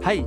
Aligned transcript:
Hei! 0.00 0.22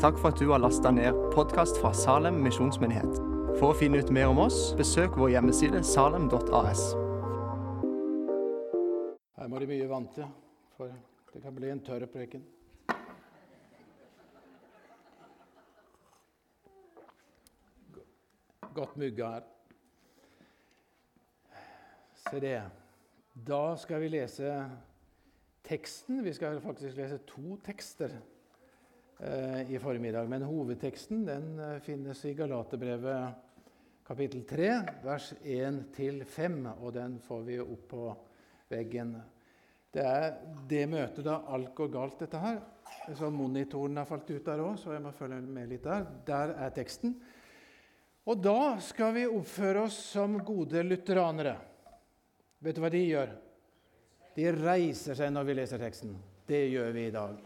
Takk 0.00 0.18
for 0.20 0.28
at 0.28 0.36
du 0.36 0.50
har 0.50 0.58
lasta 0.60 0.90
ned 0.92 1.16
podkast 1.32 1.78
fra 1.80 1.94
Salem 1.96 2.42
misjonsmyndighet. 2.44 3.14
For 3.56 3.70
å 3.70 3.76
finne 3.78 4.02
ut 4.04 4.10
mer 4.12 4.28
om 4.28 4.42
oss, 4.42 4.74
besøk 4.76 5.14
vår 5.16 5.30
hjemmeside 5.32 5.78
salem.as. 5.80 6.82
Her 9.38 9.48
må 9.48 9.62
de 9.62 9.68
mye 9.70 9.86
vann 9.88 10.10
til, 10.12 10.28
for 10.76 10.92
det 11.32 11.40
kan 11.40 11.56
bli 11.56 11.70
en 11.72 11.80
tørr 11.86 12.04
preken. 12.12 12.44
Godt 18.76 19.00
mugga 19.00 19.32
her. 19.38 19.48
Se 22.26 22.44
det. 22.44 22.60
Da 23.48 23.64
skal 23.80 24.04
vi 24.04 24.12
lese 24.18 24.52
teksten. 25.64 26.20
Vi 26.28 26.36
skal 26.36 26.60
faktisk 26.60 27.00
lese 27.00 27.22
to 27.32 27.56
tekster 27.64 28.20
i 29.68 29.78
formiddag. 29.78 30.28
Men 30.28 30.42
hovedteksten 30.42 31.24
den 31.26 31.58
eh, 31.60 31.78
finnes 31.84 32.24
i 32.24 32.34
Galaterbrevet 32.34 33.34
kapittel 34.06 34.42
3, 34.48 34.70
vers 35.04 35.32
1-5. 35.42 36.58
Og 36.80 36.92
den 36.92 37.18
får 37.22 37.44
vi 37.46 37.60
opp 37.62 37.86
på 37.90 38.08
veggen. 38.72 39.14
Det 39.94 40.02
er 40.02 40.34
det 40.68 40.84
møtet 40.90 41.24
da 41.26 41.38
alt 41.54 41.74
går 41.76 41.92
galt, 41.94 42.18
dette 42.24 42.40
her. 42.42 42.58
Så 43.14 43.30
monitoren 43.30 43.96
har 44.00 44.08
falt 44.08 44.30
ut 44.30 44.44
der 44.44 44.62
òg, 44.64 44.76
så 44.80 44.94
jeg 44.94 45.04
må 45.04 45.12
følge 45.14 45.40
med 45.44 45.70
litt 45.70 45.86
der. 45.86 46.06
Der 46.26 46.54
er 46.66 46.74
teksten. 46.74 47.14
Og 48.24 48.40
da 48.40 48.74
skal 48.80 49.12
vi 49.14 49.26
oppføre 49.28 49.84
oss 49.86 49.98
som 50.14 50.38
gode 50.44 50.82
lutheranere. 50.82 51.56
Vet 52.64 52.76
du 52.76 52.80
hva 52.82 52.90
de 52.92 53.02
gjør? 53.04 53.34
De 54.34 54.46
reiser 54.56 55.18
seg 55.18 55.30
når 55.30 55.46
vi 55.46 55.58
leser 55.60 55.82
teksten. 55.82 56.16
Det 56.48 56.64
gjør 56.72 56.94
vi 56.96 57.08
i 57.08 57.14
dag. 57.14 57.36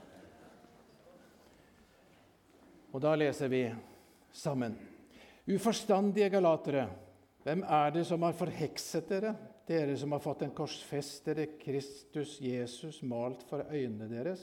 Og 2.93 3.03
da 3.05 3.13
leser 3.19 3.51
vi 3.53 3.63
sammen. 4.33 4.77
Uforstandige 5.49 6.31
galatere, 6.33 6.87
hvem 7.45 7.63
er 7.65 7.93
det 7.95 8.05
som 8.09 8.25
har 8.25 8.37
forhekset 8.37 9.09
dere, 9.09 9.35
dere 9.69 9.97
som 10.01 10.13
har 10.13 10.23
fått 10.25 10.47
en 10.47 10.55
korsfestere, 10.57 11.51
Kristus 11.61 12.39
Jesus, 12.41 13.03
malt 13.05 13.45
for 13.49 13.65
øynene 13.69 14.09
deres? 14.11 14.43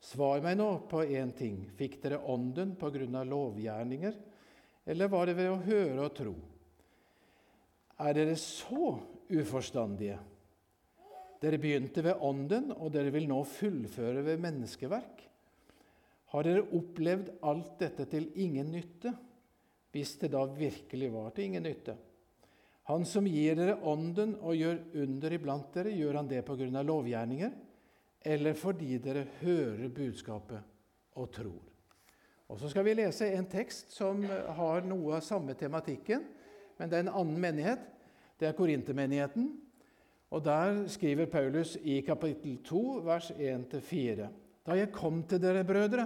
Svar 0.00 0.40
meg 0.44 0.58
nå 0.60 0.68
på 0.88 1.02
én 1.02 1.32
ting. 1.36 1.64
Fikk 1.76 1.98
dere 2.04 2.20
Ånden 2.30 2.76
på 2.78 2.90
grunn 2.94 3.18
av 3.18 3.26
lovgjerninger, 3.28 4.16
eller 4.88 5.12
var 5.12 5.28
det 5.28 5.36
ved 5.36 5.50
å 5.52 5.60
høre 5.64 6.04
og 6.04 6.14
tro? 6.16 6.34
Er 7.98 8.14
dere 8.14 8.36
så 8.40 8.94
uforstandige? 9.28 10.18
Dere 11.42 11.58
begynte 11.60 12.02
ved 12.02 12.22
Ånden, 12.24 12.72
og 12.74 12.92
dere 12.94 13.12
vil 13.14 13.28
nå 13.30 13.42
fullføre 13.46 14.24
ved 14.26 14.40
menneskeverk. 14.42 15.27
Har 16.32 16.44
dere 16.44 16.66
opplevd 16.76 17.30
alt 17.48 17.78
dette 17.80 18.04
til 18.10 18.28
ingen 18.40 18.72
nytte, 18.72 19.14
hvis 19.94 20.18
det 20.20 20.32
da 20.34 20.44
virkelig 20.52 21.08
var 21.14 21.32
til 21.32 21.48
ingen 21.48 21.64
nytte? 21.64 21.94
Han 22.88 23.04
som 23.04 23.26
gir 23.28 23.56
dere 23.56 23.78
Ånden 23.84 24.34
og 24.40 24.56
gjør 24.56 24.78
under 25.02 25.34
iblant 25.36 25.72
dere, 25.76 25.92
gjør 25.92 26.20
han 26.20 26.28
det 26.28 26.44
av 26.48 26.84
lovgjerninger, 26.88 27.50
eller 28.24 28.54
fordi 28.56 28.98
dere 28.98 29.26
hører 29.40 29.88
budskapet 29.88 31.18
og 31.20 31.30
tror? 31.32 31.64
Og 32.48 32.58
Så 32.60 32.68
skal 32.72 32.84
vi 32.84 32.94
lese 32.94 33.28
en 33.28 33.46
tekst 33.46 33.92
som 33.92 34.22
har 34.24 34.84
noe 34.88 35.18
av 35.18 35.24
samme 35.24 35.54
tematikken, 35.54 36.24
men 36.78 36.88
det 36.88 36.96
er 36.96 37.04
en 37.04 37.16
annen 37.20 37.40
menighet. 37.40 37.80
Det 38.40 38.48
er 38.48 38.56
Korintermenigheten. 38.56 39.50
Og 40.30 40.44
Der 40.44 40.86
skriver 40.88 41.26
Paulus 41.26 41.76
i 41.82 42.00
kapittel 42.00 42.58
2, 42.64 43.02
vers 43.04 43.30
1-4.: 43.30 44.28
Da 44.68 44.74
jeg 44.76 44.90
kom 44.92 45.22
til 45.24 45.40
dere, 45.40 45.62
brødre, 45.64 46.02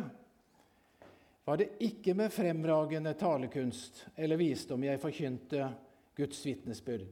var 1.42 1.58
det 1.58 1.72
ikke 1.82 2.12
med 2.14 2.30
fremragende 2.30 3.10
talekunst 3.18 4.04
eller 4.14 4.38
visdom 4.38 4.84
jeg 4.86 5.00
forkynte 5.02 5.64
Guds 6.14 6.44
vitnesbyrd. 6.46 7.08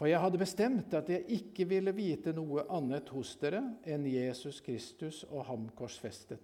For 0.00 0.08
jeg 0.08 0.22
hadde 0.22 0.40
bestemt 0.40 0.94
at 0.96 1.10
jeg 1.12 1.26
ikke 1.36 1.66
ville 1.68 1.92
vite 1.92 2.32
noe 2.32 2.64
annet 2.72 3.12
hos 3.12 3.34
dere 3.42 3.60
enn 3.84 4.08
Jesus 4.08 4.62
Kristus 4.64 5.20
og 5.28 5.44
ham 5.50 5.68
korsfestet. 5.76 6.40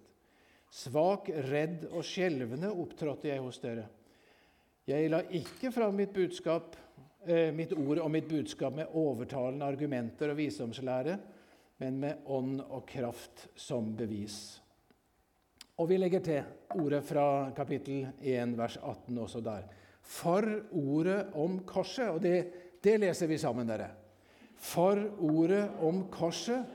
Svak, 0.69 1.31
redd 1.49 1.87
og 1.89 2.05
skjelvende 2.05 2.69
opptrådte 2.69 3.31
jeg 3.31 3.41
hos 3.41 3.57
dere. 3.65 3.87
Jeg 4.85 5.09
la 5.09 5.23
ikke 5.25 5.73
fram 5.73 5.97
mitt, 5.97 6.13
budskap, 6.13 6.77
eh, 7.25 7.49
mitt 7.49 7.73
ord 7.73 8.05
og 8.05 8.13
mitt 8.13 8.29
budskap 8.29 8.77
med 8.77 8.93
overtalende 8.93 9.65
argumenter 9.65 10.29
og 10.29 10.37
visdomslære, 10.37 11.17
men 11.79 11.99
med 11.99 12.25
ånd 12.27 12.59
og 12.61 12.83
kraft 12.89 13.47
som 13.59 13.93
bevis. 13.97 14.59
Og 15.79 15.87
vi 15.87 15.99
legger 15.99 16.23
til 16.23 16.75
ordet 16.75 17.01
fra 17.07 17.51
kapittel 17.55 18.09
1, 18.19 18.57
vers 18.59 18.75
18 18.81 19.21
også 19.23 19.41
der. 19.43 19.63
For 20.03 20.43
ordet 20.75 21.33
om 21.39 21.61
korset. 21.67 22.09
Og 22.11 22.19
det, 22.23 22.35
det 22.83 22.97
leser 22.99 23.29
vi 23.31 23.37
sammen, 23.39 23.67
dere. 23.69 23.93
For 24.59 24.99
ordet 25.23 25.69
om 25.79 26.03
korset 26.11 26.67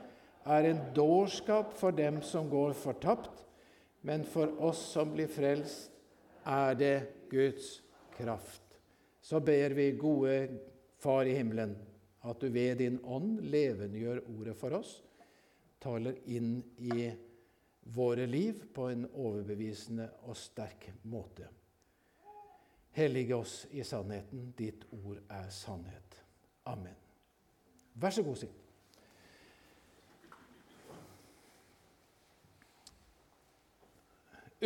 er 0.45 0.69
en 0.71 0.81
dårskap 0.95 1.73
for 1.77 1.93
dem 1.93 2.21
som 2.25 2.49
går 2.49 2.73
fortapt, 2.77 3.43
men 4.05 4.25
for 4.25 4.57
oss 4.61 4.81
som 4.93 5.13
blir 5.13 5.29
frelst, 5.29 5.91
er 6.45 6.77
det 6.77 6.95
Guds 7.29 7.79
kraft. 8.17 8.61
Så 9.21 9.41
ber 9.41 9.73
vi, 9.77 9.91
gode 9.97 10.37
Far 11.01 11.27
i 11.29 11.35
himmelen, 11.37 11.75
at 12.25 12.41
du 12.41 12.49
ved 12.49 12.79
din 12.81 12.97
ånd 13.03 13.39
levendegjør 13.45 14.23
ordet 14.33 14.55
for 14.57 14.77
oss, 14.79 14.97
taler 15.81 16.17
inn 16.33 16.57
i 16.81 17.09
våre 17.93 18.25
liv 18.25 18.63
på 18.73 18.89
en 18.89 19.05
overbevisende 19.13 20.07
og 20.25 20.37
sterk 20.39 20.89
måte. 21.11 21.47
Hellige 22.95 23.35
oss 23.35 23.55
i 23.75 23.83
sannheten. 23.83 24.53
Ditt 24.57 24.87
ord 24.95 25.19
er 25.29 25.49
sannhet. 25.53 26.21
Amen. 26.71 26.95
Vær 27.93 28.15
så 28.15 28.23
god, 28.23 28.39
Siv. 28.39 28.61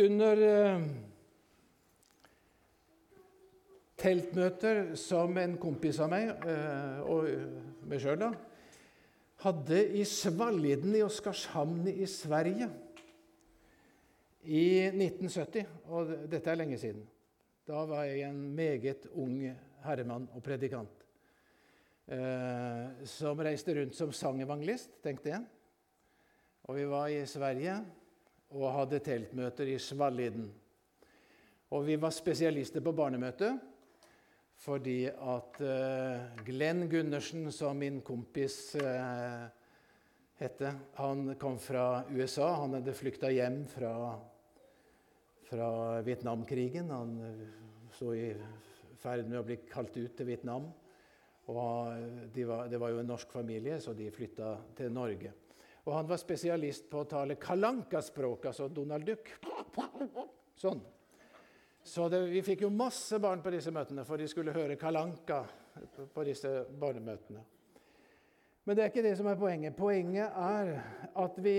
Under 0.00 0.42
eh, 0.46 0.84
teltmøter 4.00 4.94
som 4.98 5.36
en 5.38 5.56
kompis 5.60 6.00
av 6.00 6.10
meg, 6.12 6.30
eh, 6.48 7.00
og 7.04 7.28
meg 7.88 8.00
sjøl, 8.02 8.24
hadde 9.44 9.80
i 9.96 10.04
Svaliden 10.08 10.94
i 10.96 11.04
Oskarshamn 11.04 11.88
i 11.88 12.06
Sverige 12.08 12.68
i 14.44 14.64
1970. 14.92 15.66
Og 15.92 16.14
dette 16.32 16.52
er 16.52 16.60
lenge 16.60 16.78
siden. 16.80 17.04
Da 17.68 17.84
var 17.88 18.08
jeg 18.08 18.26
en 18.28 18.40
meget 18.56 19.06
ung 19.14 19.38
herremann 19.84 20.28
og 20.34 20.42
predikant. 20.44 21.06
Eh, 22.10 23.06
som 23.06 23.38
reiste 23.38 23.74
rundt 23.76 23.94
som 23.94 24.12
sangevangelist, 24.12 24.98
tenkte 25.04 25.30
jeg. 25.30 25.44
Og 26.66 26.76
vi 26.76 26.86
var 26.90 27.08
i 27.08 27.22
Sverige 27.26 27.76
og 28.50 28.72
hadde 28.74 28.98
teltmøter 29.04 29.70
i 29.70 29.78
Svaliden. 29.78 30.48
Og 31.70 31.86
vi 31.86 31.94
var 32.02 32.10
spesialister 32.10 32.82
på 32.82 32.92
barnemøte 32.92 33.52
fordi 34.60 35.06
at 35.08 35.60
uh, 35.64 36.42
Glenn 36.44 36.84
Gundersen, 36.90 37.48
som 37.52 37.78
min 37.80 38.02
kompis 38.04 38.74
uh, 38.76 39.46
hette, 40.36 40.72
han 40.98 41.34
kom 41.40 41.56
fra 41.60 42.02
USA. 42.12 42.50
Han 42.60 42.76
hadde 42.76 42.96
flykta 42.96 43.30
hjem 43.32 43.62
fra, 43.70 43.94
fra 45.48 45.70
Vietnamkrigen. 46.04 46.92
Han 46.92 47.16
uh, 47.24 47.88
sto 47.96 48.12
i 48.12 48.28
ferd 49.00 49.30
med 49.30 49.40
å 49.40 49.46
bli 49.48 49.62
kalt 49.64 49.96
ut 49.96 50.12
til 50.18 50.28
Vietnam. 50.28 50.68
Og 51.50 52.28
de 52.30 52.44
var, 52.46 52.68
det 52.70 52.78
var 52.78 52.92
jo 52.92 53.00
en 53.00 53.08
norsk 53.10 53.32
familie, 53.32 53.80
så 53.82 53.96
de 53.96 54.12
flytta 54.12 54.52
til 54.76 54.92
Norge. 54.92 55.32
Og 55.88 55.94
han 55.96 56.06
var 56.06 56.20
spesialist 56.20 56.84
på 56.92 57.00
å 57.00 57.08
tale 57.08 57.40
kalankaspråk, 57.40 58.44
altså 58.52 58.68
Donald 58.68 59.08
Duck. 59.08 59.32
Sånn. 60.60 60.84
Så 61.82 62.08
det, 62.08 62.20
vi 62.30 62.42
fikk 62.44 62.66
jo 62.66 62.70
masse 62.74 63.18
barn 63.22 63.40
på 63.42 63.52
disse 63.54 63.72
møtene, 63.72 64.04
for 64.04 64.20
de 64.20 64.28
skulle 64.28 64.52
høre 64.54 64.76
kalanka 64.80 65.40
på 66.14 66.24
disse 66.28 66.52
barnemøtene. 66.80 67.42
Men 68.64 68.76
det 68.76 68.82
er 68.84 68.90
ikke 68.92 69.02
det 69.02 69.16
som 69.18 69.26
er 69.26 69.38
poenget. 69.40 69.76
Poenget 69.76 70.36
er 70.36 70.68
at 71.18 71.38
vi 71.42 71.54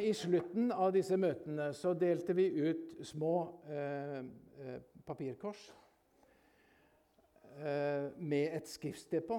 i 0.00 0.12
slutten 0.16 0.72
av 0.72 0.94
disse 0.96 1.16
møtene 1.20 1.68
så 1.76 1.92
delte 1.94 2.34
vi 2.34 2.48
ut 2.70 2.96
små 3.06 3.34
eh, 3.70 4.22
eh 4.64 4.78
papirkors 5.08 5.60
eh, 7.62 8.10
med 8.16 8.56
et 8.56 8.66
skriftsted 8.68 9.22
på. 9.28 9.38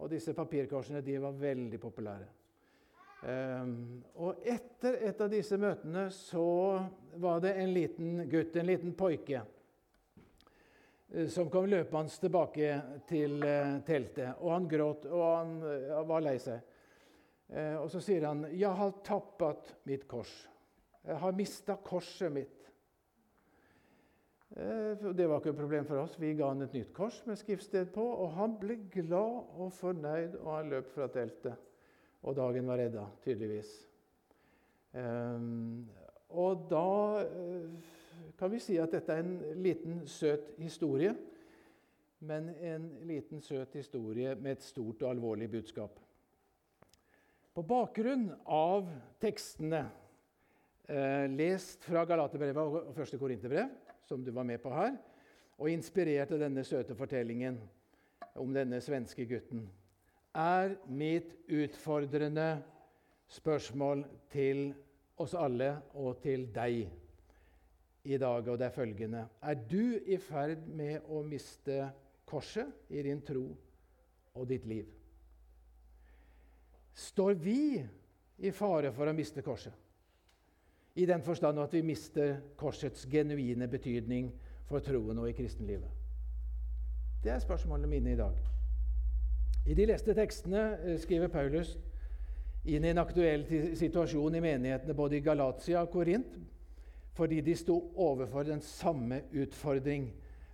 Og 0.00 0.10
disse 0.10 0.34
papirkorsene 0.34 1.00
de 1.02 1.16
var 1.22 1.38
veldig 1.38 1.80
populære. 1.80 2.28
Eh, 3.22 3.72
og 4.14 4.44
etter 4.44 5.00
et 5.08 5.20
av 5.20 5.30
disse 5.32 5.56
møtene 5.58 6.08
så 6.14 6.44
var 7.22 7.40
det 7.40 7.54
en 7.56 7.72
liten 7.74 8.28
gutt, 8.30 8.56
en 8.56 8.70
liten 8.70 8.94
poike, 8.94 9.42
som 11.28 11.50
kom 11.50 11.66
løpende 11.66 12.20
tilbake 12.22 12.74
til 13.10 13.40
uh, 13.42 13.80
teltet. 13.86 14.36
Og 14.38 14.52
han 14.54 14.68
gråt, 14.70 15.08
og 15.10 15.24
han 15.26 15.56
uh, 15.64 15.96
var 16.06 16.22
lei 16.26 16.36
seg. 16.42 16.66
Og 17.50 17.88
så 17.90 17.98
sier 17.98 18.28
han, 18.28 18.44
'Jeg 18.46 18.70
har 18.78 18.92
tappet 19.02 19.72
mitt 19.82 20.04
kors'. 20.06 20.46
Jeg 21.02 21.16
har 21.18 21.32
mista 21.34 21.74
korset 21.82 22.30
mitt. 22.30 22.60
Eh, 24.50 25.12
det 25.14 25.26
var 25.26 25.38
ikke 25.38 25.50
et 25.50 25.58
problem 25.58 25.86
for 25.86 26.02
oss. 26.02 26.14
Vi 26.20 26.34
ga 26.38 26.50
han 26.50 26.62
et 26.62 26.74
nytt 26.74 26.92
kors 26.94 27.20
med 27.26 27.38
skriftsted 27.38 27.92
på. 27.94 28.04
Og 28.04 28.32
han 28.36 28.56
ble 28.60 28.76
glad 28.92 29.56
og 29.56 29.72
fornøyd, 29.72 30.36
og 30.42 30.50
han 30.56 30.72
løp 30.72 30.90
fra 30.94 31.08
teltet. 31.12 31.58
Og 32.22 32.36
dagen 32.36 32.68
var 32.68 32.78
redda, 32.82 33.06
tydeligvis. 33.24 33.70
Og 36.30 36.66
da 36.68 36.88
kan 38.38 38.50
vi 38.52 38.60
si 38.62 38.76
at 38.80 38.92
dette 38.92 39.14
er 39.14 39.24
en 39.24 39.62
liten, 39.62 40.02
søt 40.08 40.52
historie. 40.60 41.14
Men 42.20 42.50
en 42.60 42.86
liten, 43.08 43.40
søt 43.40 43.74
historie 43.78 44.34
med 44.36 44.58
et 44.58 44.64
stort 44.64 45.02
og 45.02 45.10
alvorlig 45.10 45.48
budskap. 45.50 45.96
På 47.54 47.64
bakgrunn 47.66 48.28
av 48.46 48.86
tekstene 49.20 49.80
eh, 50.86 51.26
lest 51.32 51.84
fra 51.88 52.04
Galaterbrevet 52.08 52.60
og 52.60 52.92
første 52.94 53.18
Korinterbrev, 53.18 53.72
som 54.06 54.22
du 54.24 54.30
var 54.36 54.46
med 54.46 54.60
på 54.62 54.72
her, 54.74 54.94
og 55.60 55.72
inspirert 55.72 56.32
av 56.32 56.40
denne 56.44 56.64
søte 56.64 56.94
fortellingen 56.96 57.58
om 58.40 58.52
denne 58.54 58.78
svenske 58.84 59.26
gutten, 59.28 59.66
er 60.36 60.76
mitt 60.86 61.32
utfordrende 61.50 62.60
spørsmål 63.30 64.04
til 64.30 64.70
oss 65.20 65.34
alle 65.34 65.74
og 65.98 66.20
til 66.22 66.46
deg 66.54 66.84
i 68.04 68.18
dag, 68.18 68.48
og 68.48 68.58
det 68.58 68.66
er 68.66 68.74
følgende 68.74 69.26
Er 69.42 69.54
du 69.54 69.98
i 70.06 70.16
ferd 70.16 70.66
med 70.66 71.04
å 71.08 71.22
miste 71.22 71.90
korset 72.24 72.72
i 72.88 73.02
din 73.02 73.20
tro 73.26 73.44
og 74.34 74.48
ditt 74.48 74.66
liv? 74.66 74.86
Står 76.94 77.34
vi 77.34 77.80
i 78.38 78.50
fare 78.50 78.92
for 78.92 79.08
å 79.08 79.16
miste 79.16 79.42
korset? 79.42 79.74
I 80.94 81.06
den 81.06 81.22
forstand 81.22 81.60
at 81.62 81.74
vi 81.74 81.82
mister 81.86 82.40
korsets 82.56 83.06
genuine 83.10 83.68
betydning 83.70 84.32
for 84.68 84.82
troen 84.84 85.18
og 85.18 85.28
i 85.28 85.36
kristenlivet? 85.36 85.90
Det 87.22 87.30
er 87.30 87.42
spørsmålene 87.42 87.88
mine 87.88 88.12
i 88.12 88.18
dag. 88.18 88.36
I 89.66 89.74
de 89.76 89.86
leste 89.86 90.14
tekstene 90.16 90.62
eh, 90.80 90.98
skriver 90.98 91.28
Paulus 91.28 91.76
inn 92.64 92.84
i 92.84 92.90
en 92.90 93.00
aktuell 93.00 93.44
situasjon 93.76 94.36
i 94.36 94.42
menighetene 94.44 94.96
både 94.96 95.18
i 95.18 95.24
Galatia 95.24 95.82
og 95.84 95.92
Korint, 95.92 96.32
fordi 97.20 97.42
de 97.44 97.54
sto 97.56 97.76
overfor 98.00 98.46
den 98.48 98.62
samme 98.64 99.20
utfordring. 99.36 100.08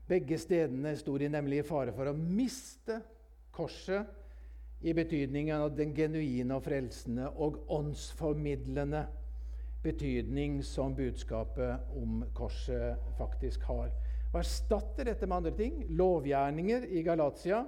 Begge 0.09 0.39
stedene 0.39 0.97
sto 0.99 1.15
de 1.19 1.29
nemlig 1.31 1.61
i 1.63 1.67
fare 1.67 1.95
for 1.95 2.11
å 2.11 2.17
miste 2.17 2.99
korset 3.55 4.83
i 4.83 4.95
betydningen 4.95 5.63
av 5.63 5.71
den 5.79 5.95
genuine 5.95 6.59
og 6.59 6.65
frelsende 6.67 7.31
og 7.43 7.61
åndsformidlende 7.73 9.05
betydning 9.87 10.59
som 10.67 10.95
budskapet 10.95 11.95
om 11.95 12.25
korset 12.35 12.99
faktisk 13.19 13.63
har. 13.71 13.93
Og 14.33 14.41
erstatter 14.43 15.13
dette 15.13 15.27
med 15.27 15.37
andre 15.39 15.55
ting. 15.55 15.85
Lovgjerninger 15.95 16.89
i 16.91 17.05
Galatia 17.07 17.63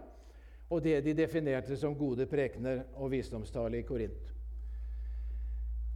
og 0.69 0.83
det 0.85 0.99
de 1.07 1.15
definerte 1.17 1.79
som 1.79 1.95
gode 1.97 2.27
prekener 2.29 2.83
og 2.99 3.15
visdomstale 3.15 3.79
i 3.79 3.87
Korint. 3.87 4.35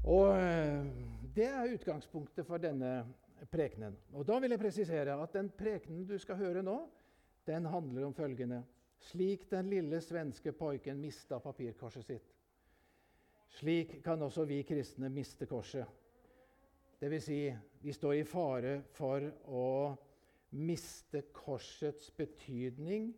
Og 0.06 0.30
eh, 0.38 0.86
Det 1.32 1.46
er 1.48 1.72
utgangspunktet 1.72 2.44
for 2.46 2.60
denne 2.60 3.06
prekenen. 3.50 3.96
Og 4.12 4.26
Da 4.28 4.38
vil 4.38 4.52
jeg 4.52 4.60
presisere 4.60 5.16
at 5.22 5.32
den 5.32 5.48
prekenen 5.50 6.04
du 6.06 6.18
skal 6.18 6.36
høre 6.36 6.62
nå, 6.62 6.76
den 7.46 7.64
handler 7.66 8.06
om 8.06 8.14
følgende 8.14 8.62
Slik 9.02 9.48
den 9.50 9.66
lille 9.66 9.98
svenske 10.00 10.52
pojken 10.54 11.00
mista 11.02 11.40
papirkorset 11.42 12.04
sitt. 12.06 12.28
Slik 13.50 13.96
kan 14.04 14.22
også 14.22 14.44
vi 14.46 14.60
kristne 14.62 15.10
miste 15.10 15.48
korset. 15.50 15.88
Dvs. 17.02 17.24
Si, 17.24 17.40
vi 17.82 17.92
står 17.92 18.14
i 18.20 18.24
fare 18.28 18.76
for 18.94 19.26
å 19.50 19.66
miste 20.54 21.24
korsets 21.34 22.12
betydning 22.14 23.10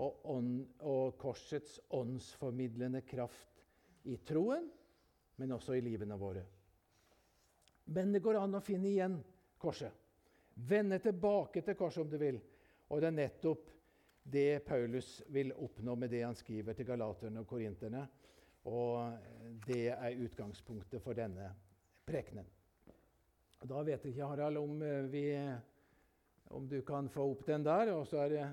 og, 0.00 0.24
ånd, 0.24 0.64
og 0.80 1.18
korsets 1.20 1.82
åndsformidlende 1.92 3.04
kraft 3.04 3.60
i 4.08 4.16
troen, 4.24 4.70
men 5.36 5.52
også 5.52 5.76
i 5.76 5.84
livene 5.84 6.16
våre. 6.16 6.46
Men 7.92 8.12
det 8.12 8.22
går 8.24 8.38
an 8.40 8.58
å 8.58 8.64
finne 8.64 8.90
igjen 8.90 9.16
korset. 9.62 9.92
Vende 10.56 10.98
tilbake 11.02 11.62
til 11.62 11.76
korset, 11.78 12.02
om 12.02 12.10
du 12.10 12.18
vil. 12.20 12.38
Og 12.90 13.02
det 13.02 13.10
er 13.10 13.18
nettopp 13.18 13.72
det 14.26 14.64
Paulus 14.66 15.20
vil 15.30 15.52
oppnå 15.52 15.94
med 15.94 16.10
det 16.10 16.24
han 16.24 16.34
skriver 16.34 16.74
til 16.74 16.88
galaterne 16.88 17.42
og 17.44 17.46
korinterne. 17.50 18.02
Og 18.66 19.62
det 19.66 19.92
er 19.94 20.22
utgangspunktet 20.24 21.02
for 21.02 21.14
denne 21.14 21.52
prekenen. 22.06 22.46
Da 23.66 23.82
vet 23.86 24.02
jeg 24.04 24.14
ikke, 24.14 24.30
Harald, 24.32 24.58
om, 24.58 24.82
eh, 24.82 25.06
vi, 25.10 25.24
om 26.54 26.66
du 26.68 26.80
kan 26.86 27.08
få 27.08 27.30
opp 27.32 27.46
den 27.46 27.64
der. 27.64 27.92
Og 27.94 28.06
så 28.06 28.24
er 28.24 28.34
det 28.34 28.46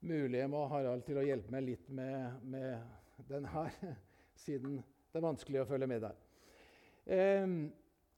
mulig 0.00 0.40
jeg 0.40 0.50
må 0.50 0.64
Harald 0.70 1.04
til 1.06 1.20
å 1.20 1.26
hjelpe 1.26 1.52
meg 1.52 1.66
litt 1.66 1.90
med, 1.92 2.40
med 2.42 3.28
den 3.28 3.48
her, 3.52 3.76
siden 4.44 4.80
det 5.08 5.20
er 5.20 5.24
vanskelig 5.24 5.62
å 5.62 5.68
følge 5.68 5.88
med 5.90 6.04
der. 6.04 6.18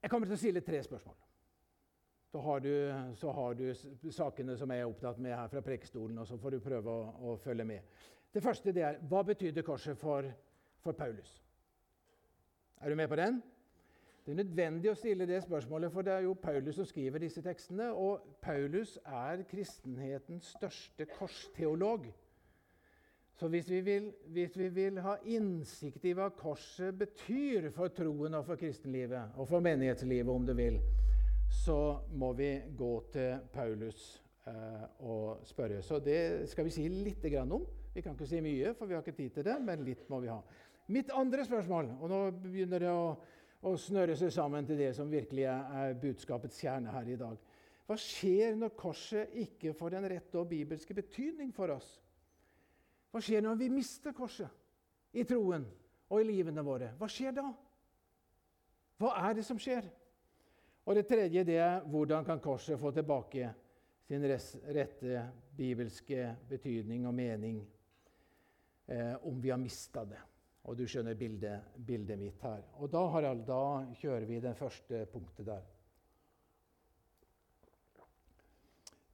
Jeg 0.03 0.11
kommer 0.11 0.27
til 0.27 0.37
å 0.37 0.41
stille 0.41 0.63
tre 0.65 0.81
spørsmål. 0.83 1.17
Så 2.31 2.41
har, 2.41 2.61
du, 2.63 2.73
så 3.19 3.33
har 3.35 3.55
du 3.59 3.65
sakene 4.15 4.55
som 4.57 4.71
jeg 4.71 4.85
er 4.85 4.89
opptatt 4.89 5.19
med 5.19 5.35
her 5.35 5.49
fra 5.51 5.63
prekestolen, 5.67 6.19
og 6.23 6.29
så 6.29 6.39
får 6.39 6.55
du 6.55 6.61
prøve 6.63 6.93
å, 6.93 7.07
å, 7.27 7.37
følge 7.43 7.67
med. 7.67 8.03
Det 8.31 8.43
første 8.43 8.73
det 8.73 8.85
er 8.87 9.01
hva 9.11 9.25
betydde 9.27 9.65
korset 9.67 9.99
for, 9.99 10.29
for 10.79 10.95
Paulus? 10.95 11.41
Er 12.81 12.89
du 12.93 12.97
med 12.97 13.11
på 13.11 13.19
den? 13.19 13.41
Det 14.25 14.33
er 14.33 14.39
nødvendig 14.45 14.93
å 14.93 14.95
stille 14.95 15.27
det 15.27 15.41
spørsmålet, 15.43 15.91
for 15.91 16.07
det 16.07 16.15
er 16.15 16.27
jo 16.29 16.37
Paulus 16.39 16.79
som 16.79 16.87
skriver 16.87 17.25
disse 17.25 17.43
tekstene. 17.43 17.91
Og 17.91 18.23
Paulus 18.45 18.95
er 19.05 19.43
kristenhetens 19.51 20.53
største 20.55 21.09
korsteolog. 21.17 22.07
Så 23.41 23.49
hvis 23.49 23.71
vi, 23.71 23.81
vil, 23.81 24.11
hvis 24.35 24.57
vi 24.59 24.67
vil 24.69 24.99
ha 25.01 25.15
innsikt 25.25 26.05
i 26.05 26.13
hva 26.13 26.27
korset 26.37 26.93
betyr 27.01 27.71
for 27.73 27.89
troen 27.97 28.37
og 28.37 28.45
for 28.45 28.61
kristenlivet, 28.61 29.33
og 29.41 29.49
for 29.49 29.65
menighetslivet, 29.65 30.29
om 30.29 30.45
du 30.45 30.53
vil, 30.59 30.77
så 31.63 31.79
må 32.21 32.35
vi 32.37 32.51
gå 32.77 32.91
til 33.15 33.41
Paulus 33.55 34.03
eh, 34.45 34.85
og 35.09 35.41
spørre. 35.49 35.81
Så 35.83 36.03
det 36.05 36.51
skal 36.53 36.69
vi 36.69 36.75
si 36.75 36.85
litt 36.93 37.25
om. 37.41 37.65
Vi 37.95 38.05
kan 38.05 38.13
ikke 38.13 38.29
si 38.29 38.43
mye, 38.45 38.75
for 38.77 38.87
vi 38.87 38.95
har 38.95 39.01
ikke 39.01 39.17
tid 39.17 39.39
til 39.39 39.49
det, 39.49 39.57
men 39.65 39.89
litt 39.89 40.05
må 40.13 40.21
vi 40.21 40.29
ha. 40.29 40.39
Mitt 40.93 41.09
andre 41.17 41.49
spørsmål, 41.49 41.95
og 41.97 42.13
nå 42.13 42.21
begynner 42.45 42.85
det 42.85 42.93
å 42.93 43.17
å 43.61 43.77
snøre 43.77 44.17
seg 44.17 44.33
sammen 44.33 44.65
til 44.69 44.79
det 44.81 44.93
som 44.97 45.11
virkelig 45.13 45.45
er 45.51 45.97
budskapets 46.01 46.61
kjerne 46.63 46.93
her 46.95 47.09
i 47.13 47.17
dag. 47.21 47.41
Hva 47.85 47.97
skjer 47.99 48.55
når 48.57 48.77
korset 48.79 49.35
ikke 49.43 49.75
får 49.77 49.97
den 49.97 50.07
rette 50.13 50.39
og 50.41 50.49
bibelske 50.49 50.97
betydning 50.97 51.51
for 51.53 51.75
oss? 51.75 51.99
Hva 53.11 53.23
skjer 53.23 53.43
når 53.43 53.59
vi 53.59 53.71
mister 53.73 54.15
korset 54.15 55.17
i 55.19 55.25
troen 55.27 55.65
og 56.11 56.21
i 56.21 56.27
livene 56.29 56.63
våre? 56.63 56.93
Hva 56.99 57.09
skjer 57.11 57.35
da? 57.35 57.49
Hva 59.01 59.15
er 59.25 59.39
det 59.39 59.47
som 59.47 59.59
skjer? 59.59 59.89
Og 60.87 60.97
det 60.97 61.07
tredje 61.09 61.45
det 61.47 61.59
er 61.63 61.85
hvordan 61.91 62.25
kan 62.27 62.41
korset 62.43 62.79
få 62.81 62.93
tilbake 62.95 63.51
sin 64.07 64.25
rette 64.27 65.25
bibelske 65.57 66.31
betydning 66.49 67.07
og 67.07 67.15
mening 67.15 67.61
eh, 68.87 69.15
om 69.27 69.41
vi 69.43 69.51
har 69.51 69.61
mista 69.61 70.05
det? 70.07 70.21
Og 70.69 70.77
du 70.77 70.85
skjønner 70.87 71.17
bildet, 71.17 71.73
bildet, 71.75 72.19
mitt 72.21 72.43
her. 72.45 72.63
Og 72.79 72.91
da, 72.93 73.01
Harald, 73.15 73.47
da 73.49 73.87
kjører 73.97 74.27
vi 74.29 74.41
det 74.45 74.53
første 74.59 75.05
punktet 75.11 75.49
der. 75.49 75.63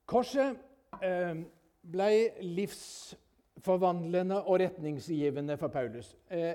Korset 0.07 0.59
eh, 1.03 1.38
ble 1.87 2.11
livsforvandlende 3.67 4.43
og 4.45 4.61
retningsgivende 4.61 5.57
for 5.57 5.69
Paulus. 5.69 6.17
Eh, 6.31 6.55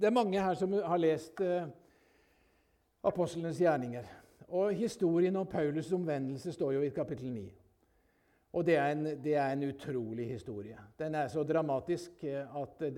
det 0.00 0.06
er 0.06 0.10
mange 0.10 0.40
her 0.40 0.54
som 0.54 0.72
har 0.72 0.96
lest 0.96 1.40
eh, 1.40 1.66
apostlenes 3.04 3.58
gjerninger. 3.58 4.04
Og 4.48 4.72
historien 4.74 5.36
om 5.36 5.46
Paulus' 5.46 5.94
omvendelse 5.94 6.52
står 6.52 6.72
jo 6.72 6.82
i 6.82 6.88
kapittel 6.88 7.32
9. 7.32 7.52
Og 8.52 8.66
det 8.66 8.76
er, 8.76 8.92
en, 8.92 9.04
det 9.24 9.34
er, 9.34 9.52
en, 9.52 9.62
utrolig 9.62 10.28
historie. 10.28 10.76
Den 10.98 11.14
er 11.14 11.28
så 11.28 11.42
dramatisk 11.42 12.24
eh, 12.24 12.56
at 12.62 12.78
det, 12.78 12.94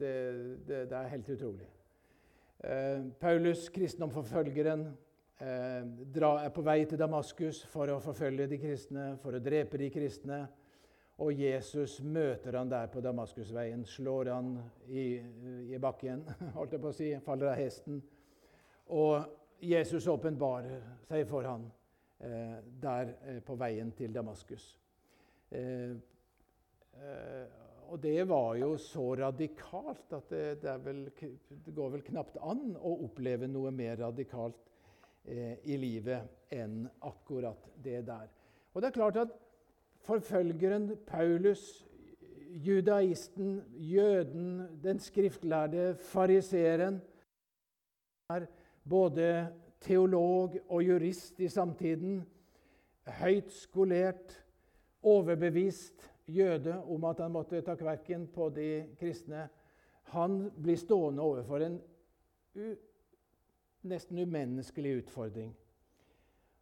det, 0.00 0.66
det 0.68 0.92
er 0.92 1.08
helt 1.08 1.28
utrolig. 1.28 1.68
Eh, 2.64 3.04
Paulus, 3.20 3.68
kristendomforfølgeren, 3.68 4.86
eh, 5.40 6.44
er 6.44 6.48
på 6.54 6.62
vei 6.62 6.84
til 6.84 6.98
Damaskus 6.98 7.64
for 7.66 7.86
å 7.90 8.00
forfølge 8.00 8.46
de 8.46 8.58
kristne, 8.58 9.16
for 9.22 9.36
å 9.36 9.42
drepe 9.42 9.78
de 9.78 9.90
kristne. 9.90 10.46
Og 11.22 11.38
Jesus 11.38 12.00
møter 12.02 12.58
han 12.58 12.70
der 12.70 12.88
på 12.90 13.00
Damaskusveien, 13.04 13.84
slår 13.86 14.32
han 14.32 14.56
i, 14.88 15.04
i 15.70 15.78
bakken, 15.78 16.24
holdt 16.56 16.74
jeg 16.74 16.82
på 16.82 16.90
å 16.90 16.96
si, 16.96 17.12
faller 17.22 17.52
av 17.52 17.60
hesten. 17.60 18.00
Og 18.90 19.62
Jesus 19.62 20.08
åpenbarer 20.10 20.82
seg 21.06 21.28
for 21.30 21.46
han 21.46 21.70
Eh, 22.22 22.58
der 22.80 23.14
eh, 23.26 23.40
på 23.42 23.56
veien 23.58 23.88
til 23.98 24.12
Damaskus. 24.14 24.78
Eh, 25.50 25.94
og 27.88 27.98
det 28.00 28.28
var 28.28 28.54
jo 28.60 28.76
så 28.78 29.08
radikalt 29.18 30.12
at 30.14 30.28
det, 30.30 30.44
det, 30.62 30.74
vel, 30.84 31.00
det, 31.10 31.72
går 31.74 31.90
vel 31.96 32.04
knapt 32.06 32.38
an 32.38 32.76
å 32.78 32.92
oppleve 33.08 33.48
noe 33.50 33.72
mer 33.74 33.98
radikalt 34.04 34.70
eh, 35.24 35.58
i 35.66 35.80
livet 35.82 36.54
enn 36.54 36.84
akkurat 37.10 37.66
det 37.82 38.04
der. 38.06 38.30
Og 38.70 38.78
det 38.78 38.92
er 38.92 38.96
klart 39.00 39.18
at 39.24 39.34
forfølgeren 40.02 40.96
Paulus, 41.06 41.86
judaisten, 42.52 43.62
jøden, 43.74 44.62
den 44.82 44.98
skriftlærde 44.98 45.94
fariseeren 45.94 47.00
er 48.30 48.46
både 48.88 49.48
teolog 49.80 50.54
og 50.68 50.82
jurist 50.84 51.40
i 51.40 51.48
samtiden, 51.48 52.22
høyt 53.06 53.52
skolert, 53.52 54.44
overbevist 55.02 56.10
jøde 56.26 56.82
om 56.84 57.04
at 57.04 57.20
han 57.20 57.32
måtte 57.32 57.60
ta 57.60 57.74
kverken 57.74 58.28
på 58.34 58.48
de 58.54 58.68
kristne. 58.98 59.48
Han 60.14 60.50
blir 60.62 60.76
stående 60.78 61.22
overfor 61.22 61.64
en 61.66 61.80
nesten 63.82 64.18
umenneskelig 64.18 64.96
utfordring. 65.02 65.56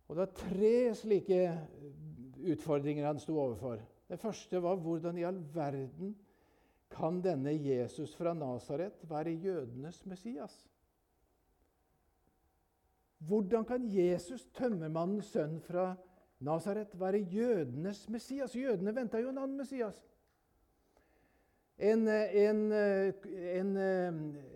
Og 0.08 0.16
Det 0.16 0.22
er 0.22 0.34
tre 0.34 0.94
slike 0.94 1.42
utfordringer 2.44 3.06
han 3.06 3.18
sto 3.18 3.38
overfor. 3.38 3.80
Det 4.08 4.18
første 4.18 4.62
var 4.62 4.76
hvordan 4.82 5.18
i 5.18 5.24
all 5.24 5.40
verden 5.54 6.16
kan 6.90 7.20
denne 7.22 7.52
Jesus 7.54 8.16
fra 8.16 8.34
Nasaret 8.34 9.04
være 9.08 9.30
jødenes 9.30 10.06
Messias? 10.06 10.70
Hvordan 13.18 13.64
kan 13.64 13.84
Jesus, 13.84 14.46
tømmermannens 14.56 15.26
sønn 15.26 15.60
fra 15.60 15.94
Nasaret, 16.40 17.00
være 17.00 17.18
jødenes 17.18 18.08
Messias? 18.08 18.56
Jødene 18.56 18.94
venta 18.96 19.20
jo 19.20 19.28
en 19.28 19.38
annen 19.38 19.56
Messias. 19.56 20.06
En, 21.78 22.08
en, 22.08 22.72
en, 22.72 23.76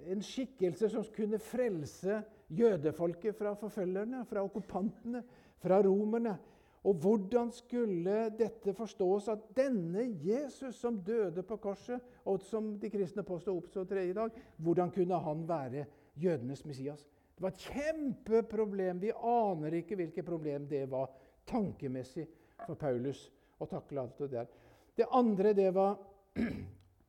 en, 0.07 0.23
skikkelse 0.23 0.89
som 0.93 1.05
kunne 1.17 1.39
frelse 1.39 2.23
jødefolket 2.53 3.37
fra 3.37 3.55
forfølgerne, 3.57 4.25
fra 4.29 4.43
okkupantene, 4.45 5.23
fra 5.59 5.81
romerne. 5.85 6.37
Og 6.85 6.95
hvordan 7.01 7.49
skulle 7.53 8.15
dette 8.39 8.75
forstås 8.77 9.29
at 9.33 9.47
denne 9.57 10.05
Jesus 10.21 10.77
som 10.77 10.99
døde 11.01 11.43
på 11.43 11.57
korset, 11.57 12.01
og 12.25 12.43
som 12.45 12.75
de 12.81 12.91
kristne 12.93 13.25
påstod 13.25 13.57
oppstod 13.57 13.89
tredje 13.89 14.15
dag, 14.15 14.31
hvordan 14.57 14.91
kunne 14.93 15.21
han 15.25 15.49
være 15.49 15.87
jødenes 16.17 16.65
Messias? 16.65 17.09
Det 17.35 17.43
var 17.43 17.55
et 17.55 17.65
kjempeproblem. 17.73 19.01
Vi 19.01 19.15
aner 19.17 19.81
ikke 19.81 19.97
hvilket 19.97 20.25
problem 20.25 20.69
det 20.69 20.85
var 20.91 21.09
tankemessig 21.49 22.29
for 22.67 22.77
Paulus 22.79 23.31
å 23.59 23.67
takle 23.71 24.05
alt 24.05 24.21
det 24.21 24.31
der. 24.37 24.53
Det 24.97 25.09
andre 25.11 25.55
det 25.57 25.71
var 25.75 25.97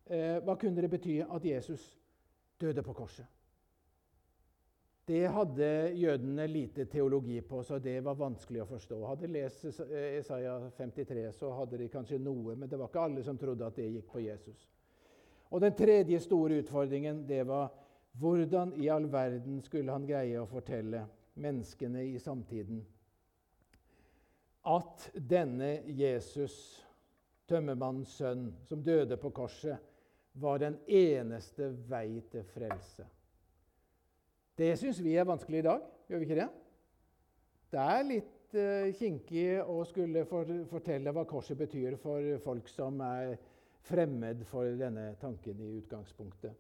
eh, 0.10 0.40
Hva 0.40 0.56
kunne 0.56 0.82
det 0.82 0.90
bety 0.90 1.20
at 1.22 1.46
Jesus 1.46 1.98
døde 2.62 2.84
på 2.84 2.94
korset? 2.94 3.35
Det 5.06 5.28
hadde 5.30 5.92
jødene 5.94 6.48
lite 6.48 6.86
teologi 6.86 7.42
på, 7.42 7.64
så 7.64 7.78
det 7.80 8.00
var 8.04 8.18
vanskelig 8.18 8.64
å 8.64 8.70
forstå. 8.72 9.02
Hadde 9.06 9.30
lest 9.30 9.66
Isaiah 9.66 10.64
53, 10.78 11.28
så 11.38 11.52
hadde 11.54 11.78
de 11.78 11.90
kanskje 11.94 12.18
noe, 12.18 12.56
men 12.56 12.70
det 12.70 12.80
var 12.80 12.90
ikke 12.90 13.04
alle 13.06 13.24
som 13.24 13.38
trodde 13.38 13.68
at 13.68 13.78
det 13.78 13.86
gikk 13.86 14.10
på 14.10 14.24
Jesus. 14.26 14.66
Og 15.54 15.62
Den 15.62 15.76
tredje 15.78 16.20
store 16.20 16.58
utfordringen 16.64 17.22
det 17.30 17.44
var 17.46 17.70
hvordan 18.18 18.74
i 18.82 18.90
all 18.90 19.06
verden 19.12 19.62
skulle 19.62 19.94
han 19.94 20.08
greie 20.10 20.42
å 20.42 20.50
fortelle 20.50 21.04
menneskene 21.38 22.02
i 22.10 22.18
samtiden 22.20 22.82
at 24.66 25.12
denne 25.14 25.84
Jesus, 25.94 26.56
tømmermannens 27.46 28.16
sønn, 28.18 28.48
som 28.66 28.82
døde 28.82 29.18
på 29.22 29.30
korset, 29.30 29.78
var 30.34 30.58
den 30.64 30.80
eneste 30.90 31.70
vei 31.86 32.24
til 32.32 32.44
frelse? 32.56 33.06
Det 34.56 34.78
syns 34.80 35.02
vi 35.04 35.18
er 35.20 35.28
vanskelig 35.28 35.60
i 35.60 35.66
dag, 35.66 35.82
gjør 36.08 36.22
vi 36.22 36.26
ikke 36.30 36.38
det? 36.38 36.48
Det 37.76 37.82
er 37.82 38.06
litt 38.08 38.54
uh, 38.56 38.94
kinkig 38.96 39.48
å 39.68 39.82
skulle 39.84 40.22
for, 40.30 40.52
fortelle 40.70 41.12
hva 41.12 41.26
korset 41.28 41.60
betyr 41.60 41.98
for 42.00 42.30
folk 42.46 42.70
som 42.72 43.02
er 43.04 43.34
fremmed 43.86 44.46
for 44.48 44.78
denne 44.80 45.10
tanken 45.20 45.60
i 45.60 45.74
utgangspunktet. 45.82 46.56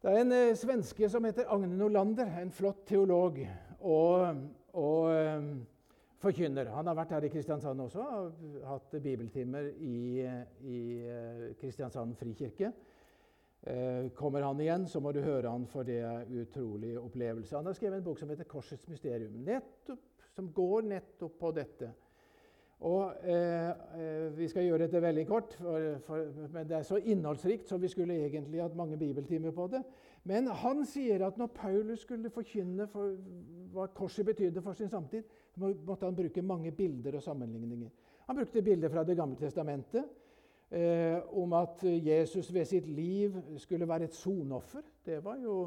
Det 0.00 0.08
er 0.08 0.22
en 0.22 0.32
uh, 0.32 0.54
svenske 0.56 1.10
som 1.12 1.28
heter 1.28 1.52
Agne 1.52 1.76
Nolander, 1.76 2.32
en 2.40 2.54
flott 2.56 2.86
teolog 2.88 3.42
og, 3.84 4.40
og 4.72 5.12
um, 5.12 5.50
forkynner. 6.24 6.72
Han 6.72 6.88
har 6.88 6.96
vært 6.96 7.12
her 7.18 7.28
i 7.28 7.32
Kristiansand 7.34 7.84
også, 7.84 8.06
har 8.08 8.70
hatt 8.70 8.96
bibeltimer 9.04 9.68
i, 9.76 10.24
i 10.64 10.80
uh, 11.04 11.50
Kristiansand 11.60 12.16
frikirke. 12.16 12.72
Uh, 13.60 14.08
kommer 14.16 14.42
han 14.42 14.60
igjen, 14.60 14.86
så 14.88 15.02
må 15.04 15.12
du 15.12 15.20
høre 15.20 15.50
han, 15.52 15.66
for 15.68 15.84
det 15.84 16.00
utrolig 16.32 16.94
opplevelse. 16.98 17.56
Han 17.56 17.68
har 17.68 17.76
skrevet 17.76 17.98
en 17.98 18.06
bok 18.06 18.18
som 18.18 18.30
heter 18.32 18.48
'Korsets 18.48 18.88
mysterium', 18.88 19.42
nettopp, 19.44 20.24
som 20.32 20.52
går 20.52 20.86
nettopp 20.88 21.38
på 21.38 21.50
dette. 21.52 21.90
Og 22.80 23.12
eh, 23.24 23.68
eh, 23.68 24.38
Vi 24.38 24.48
skal 24.48 24.64
gjøre 24.64 24.86
dette 24.86 25.02
veldig 25.02 25.26
kort, 25.28 25.56
for, 25.60 25.98
for, 26.06 26.30
men 26.52 26.68
det 26.68 26.78
er 26.78 26.86
så 26.88 26.96
innholdsrikt 26.96 27.68
så 27.68 27.76
vi 27.76 27.90
skulle 27.92 28.16
egentlig 28.24 28.62
hatt 28.62 28.76
mange 28.76 28.96
bibeltimer 28.96 29.52
på 29.52 29.66
det. 29.74 29.82
Men 30.24 30.48
han 30.62 30.84
sier 30.88 31.26
at 31.26 31.36
når 31.40 31.52
Paulus 31.56 32.06
skulle 32.06 32.32
forkynne 32.32 32.86
for, 32.88 33.12
hva 33.74 33.86
korset 33.96 34.26
betydde 34.26 34.62
for 34.64 34.76
sin 34.76 34.88
samtid, 34.92 35.28
måtte 35.60 36.06
han 36.06 36.16
bruke 36.16 36.42
mange 36.42 36.72
bilder 36.72 37.18
og 37.18 37.22
sammenligninger. 37.24 37.92
Han 38.28 38.36
brukte 38.36 38.62
bilder 38.62 38.88
fra 38.88 39.04
Det 39.04 39.16
gamle 39.16 39.36
testamentet 39.36 40.04
eh, 40.70 41.18
om 41.38 41.52
at 41.52 41.84
Jesus 41.84 42.52
ved 42.54 42.64
sitt 42.64 42.88
liv 42.88 43.36
skulle 43.58 43.88
være 43.88 44.04
et 44.10 44.14
sonoffer. 44.14 44.82
Det 45.04 45.20
var 45.24 45.36
jo 45.42 45.58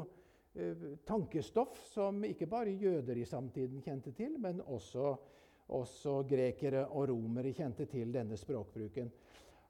eh, 0.54 0.98
tankestoff 1.06 1.78
som 1.92 2.24
ikke 2.24 2.46
bare 2.46 2.76
jøder 2.80 3.16
i 3.16 3.24
samtiden 3.28 3.82
kjente 3.82 4.12
til, 4.12 4.38
men 4.40 4.60
også 4.66 5.16
også 5.68 6.22
grekere 6.28 6.86
og 6.86 7.08
romere 7.08 7.52
kjente 7.56 7.86
til 7.88 8.12
denne 8.12 8.36
språkbruken. 8.36 9.10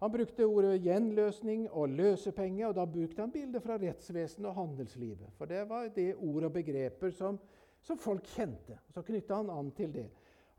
Han 0.03 0.13
brukte 0.13 0.47
ordet 0.47 0.83
gjenløsning 0.83 1.69
og 1.71 1.89
løsepenge, 1.89 2.67
og 2.69 2.75
da 2.75 2.85
brukte 2.85 3.23
han 3.23 3.33
bilder 3.33 3.63
fra 3.63 3.79
rettsvesenet 3.79 4.49
og 4.51 4.55
handelslivet. 4.55 5.31
For 5.39 5.49
det 5.49 5.63
var 5.69 5.89
det 5.95 6.15
ord 6.17 6.49
og 6.51 6.53
begreper 6.53 7.11
som, 7.15 7.39
som 7.81 7.99
folk 7.99 8.27
kjente. 8.35 8.79
Så 8.91 9.03
knytta 9.07 9.39
han 9.39 9.51
an 9.51 9.71
til 9.77 9.95
det. 9.95 10.09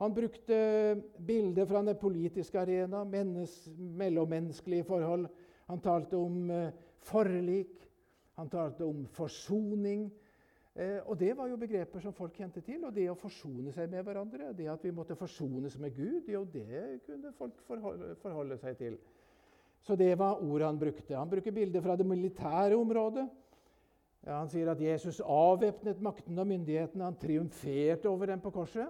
Han 0.02 0.14
brukte 0.14 0.58
bilder 1.18 1.66
fra 1.66 1.82
den 1.82 1.96
politiske 1.96 2.60
arena, 2.60 3.04
mellommenneskelige 3.06 4.84
forhold. 4.84 5.28
Han 5.70 5.82
talte 5.82 6.18
om 6.20 6.50
uh, 6.52 6.68
forlik, 7.00 7.86
han 8.36 8.50
talte 8.52 8.84
om 8.86 9.06
forsoning. 9.08 10.10
Eh, 10.76 11.00
og 11.08 11.16
Det 11.20 11.32
var 11.38 11.48
jo 11.48 11.56
begreper 11.58 12.04
som 12.04 12.14
folk 12.14 12.36
kjente 12.36 12.62
til. 12.62 12.84
Og 12.84 12.92
det 12.96 13.08
å 13.08 13.16
forsone 13.16 13.72
seg 13.72 13.88
med 13.92 14.04
hverandre, 14.04 14.52
det 14.58 14.68
at 14.68 14.84
vi 14.84 14.92
måtte 14.92 15.16
forsones 15.16 15.78
med 15.80 15.96
Gud, 15.96 16.28
jo, 16.28 16.44
det 16.52 17.00
kunne 17.06 17.32
folk 17.38 17.62
forholde, 17.68 18.16
forholde 18.20 18.58
seg 18.60 18.76
til. 18.82 18.98
Så 19.86 19.96
det 19.96 20.12
var 20.20 20.42
ordet 20.44 20.68
han 20.68 20.82
brukte. 20.82 21.16
Han 21.16 21.32
bruker 21.32 21.56
bilder 21.56 21.82
fra 21.86 21.96
det 21.96 22.08
militære 22.10 22.76
området. 22.76 23.26
Ja, 24.26 24.40
han 24.42 24.50
sier 24.50 24.72
at 24.74 24.82
Jesus 24.82 25.22
avvæpnet 25.22 26.02
makten 26.04 26.42
og 26.42 26.48
myndighetene. 26.50 27.06
Han 27.06 27.18
triumferte 27.22 28.10
over 28.10 28.34
dem 28.34 28.42
på 28.44 28.52
korset. 28.52 28.90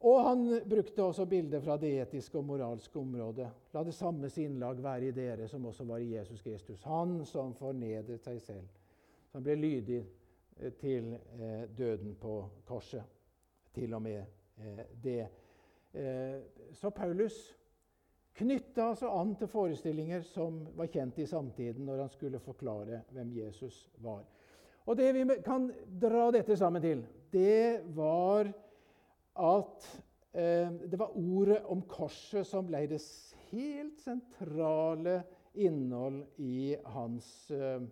Og 0.00 0.20
han 0.26 0.42
brukte 0.68 1.02
også 1.02 1.24
bilder 1.26 1.62
fra 1.64 1.78
det 1.80 1.94
etiske 2.02 2.36
og 2.38 2.44
moralske 2.44 2.98
området. 3.00 3.48
La 3.72 3.82
det 3.84 3.94
samme 3.96 4.28
sinnlag 4.30 4.82
være 4.82 5.08
i 5.08 5.14
dere 5.16 5.48
som 5.48 5.64
også 5.66 5.86
var 5.88 6.04
i 6.04 6.12
Jesus 6.12 6.42
Kristus. 6.44 6.82
Han 6.84 7.22
som 7.24 7.54
fornedret 7.56 8.20
seg 8.24 8.42
selv, 8.44 8.68
som 9.32 9.44
ble 9.44 9.56
lydig 9.56 10.02
Eh, 10.60 10.72
til 10.72 11.12
eh, 11.14 11.68
døden 11.78 12.14
på 12.20 12.48
korset. 12.64 13.02
Til 13.74 13.94
og 13.94 14.02
med 14.02 14.22
eh, 14.58 14.84
det. 15.02 15.28
Så 16.76 16.90
Paulus 16.90 17.56
knytta 18.36 18.90
altså 18.90 19.08
an 19.16 19.30
til 19.40 19.48
forestillinger 19.48 20.20
som 20.28 20.58
var 20.76 20.90
kjent 20.92 21.22
i 21.22 21.26
samtiden, 21.26 21.86
når 21.86 22.02
han 22.02 22.10
skulle 22.12 22.40
forklare 22.40 22.98
hvem 23.16 23.30
Jesus 23.32 23.78
var. 24.04 24.26
Og 24.84 24.96
Det 24.96 25.14
vi 25.14 25.24
kan 25.44 25.70
dra 26.02 26.26
dette 26.30 26.56
sammen 26.56 26.82
til, 26.82 27.06
det 27.32 27.80
var 27.96 28.52
at 29.36 29.86
eh, 30.32 30.72
det 30.90 30.98
var 31.00 31.16
ordet 31.16 31.62
om 31.72 31.82
korset 31.88 32.46
som 32.48 32.66
ble 32.68 32.84
det 32.90 33.00
helt 33.50 34.00
sentrale 34.02 35.20
innhold 35.56 36.24
i 36.42 36.76
hans 36.92 37.50
eh, 37.50 37.86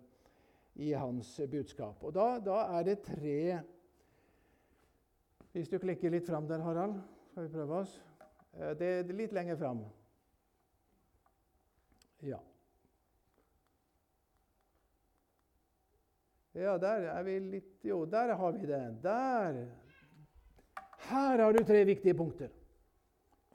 i 0.75 0.93
hans 0.93 1.29
budskap. 1.51 2.03
Og 2.03 2.13
da, 2.15 2.35
da, 2.43 2.59
er 2.77 2.89
det 2.89 2.99
tre 3.07 3.61
Hvis 5.55 5.69
du 5.71 5.77
klikker 5.79 6.11
litt 6.11 6.27
fram 6.27 6.49
der, 6.49 6.59
Harald, 6.59 6.97
skal 7.29 7.45
vi 7.45 7.53
prøve 7.53 7.77
oss. 7.85 7.93
Eh, 8.57 8.73
det 8.75 8.89
er 8.97 9.13
litt 9.15 9.35
lenger 9.35 9.55
fram. 9.55 9.85
Ja. 12.25 12.41
Ja, 16.55 16.75
der 16.79 17.07
er 17.11 17.23
vi 17.27 17.39
litt 17.39 17.87
Jo, 17.87 18.03
der 18.07 18.35
har 18.35 18.51
vi 18.55 18.67
det. 18.67 18.83
Der. 19.03 19.63
Her 21.09 21.41
har 21.43 21.53
du 21.53 21.63
tre 21.63 21.83
viktige 21.85 22.15
punkter. 22.17 22.49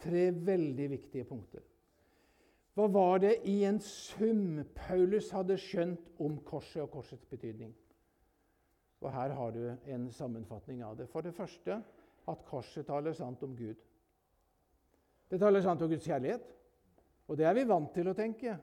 Tre 0.00 0.30
veldig 0.33 0.90
viktige 0.90 1.25
punkter. 1.28 1.64
Hva 2.78 2.87
var 2.88 3.19
det 3.21 3.35
i 3.50 3.64
en 3.69 3.80
sum 3.83 4.62
Paulus 4.76 5.30
hadde 5.35 5.59
skjønt 5.59 6.12
om 6.23 6.38
korset 6.47 6.85
og 6.85 6.92
korsets 6.95 7.26
betydning? 7.28 7.75
Og 9.00 9.12
her 9.12 9.35
har 9.37 9.50
du 9.50 9.64
en 9.90 10.11
sammenfatning 10.12 10.85
av 10.85 10.97
det. 10.97 11.09
For 11.09 11.25
det 11.25 11.35
første 11.35 11.80
at 12.30 12.47
korset 12.47 12.87
taler 12.87 13.16
sant 13.16 13.42
om 13.42 13.57
Gud. 13.57 13.76
Det 15.30 15.40
taler 15.40 15.62
sant 15.64 15.83
om 15.83 15.90
Guds 15.90 16.07
kjærlighet. 16.07 16.47
Og 17.28 17.38
det 17.38 17.47
er 17.47 17.54
vi 17.54 17.69
vant 17.69 17.92
til 17.95 18.11
å 18.11 18.16
tenke. 18.16 18.57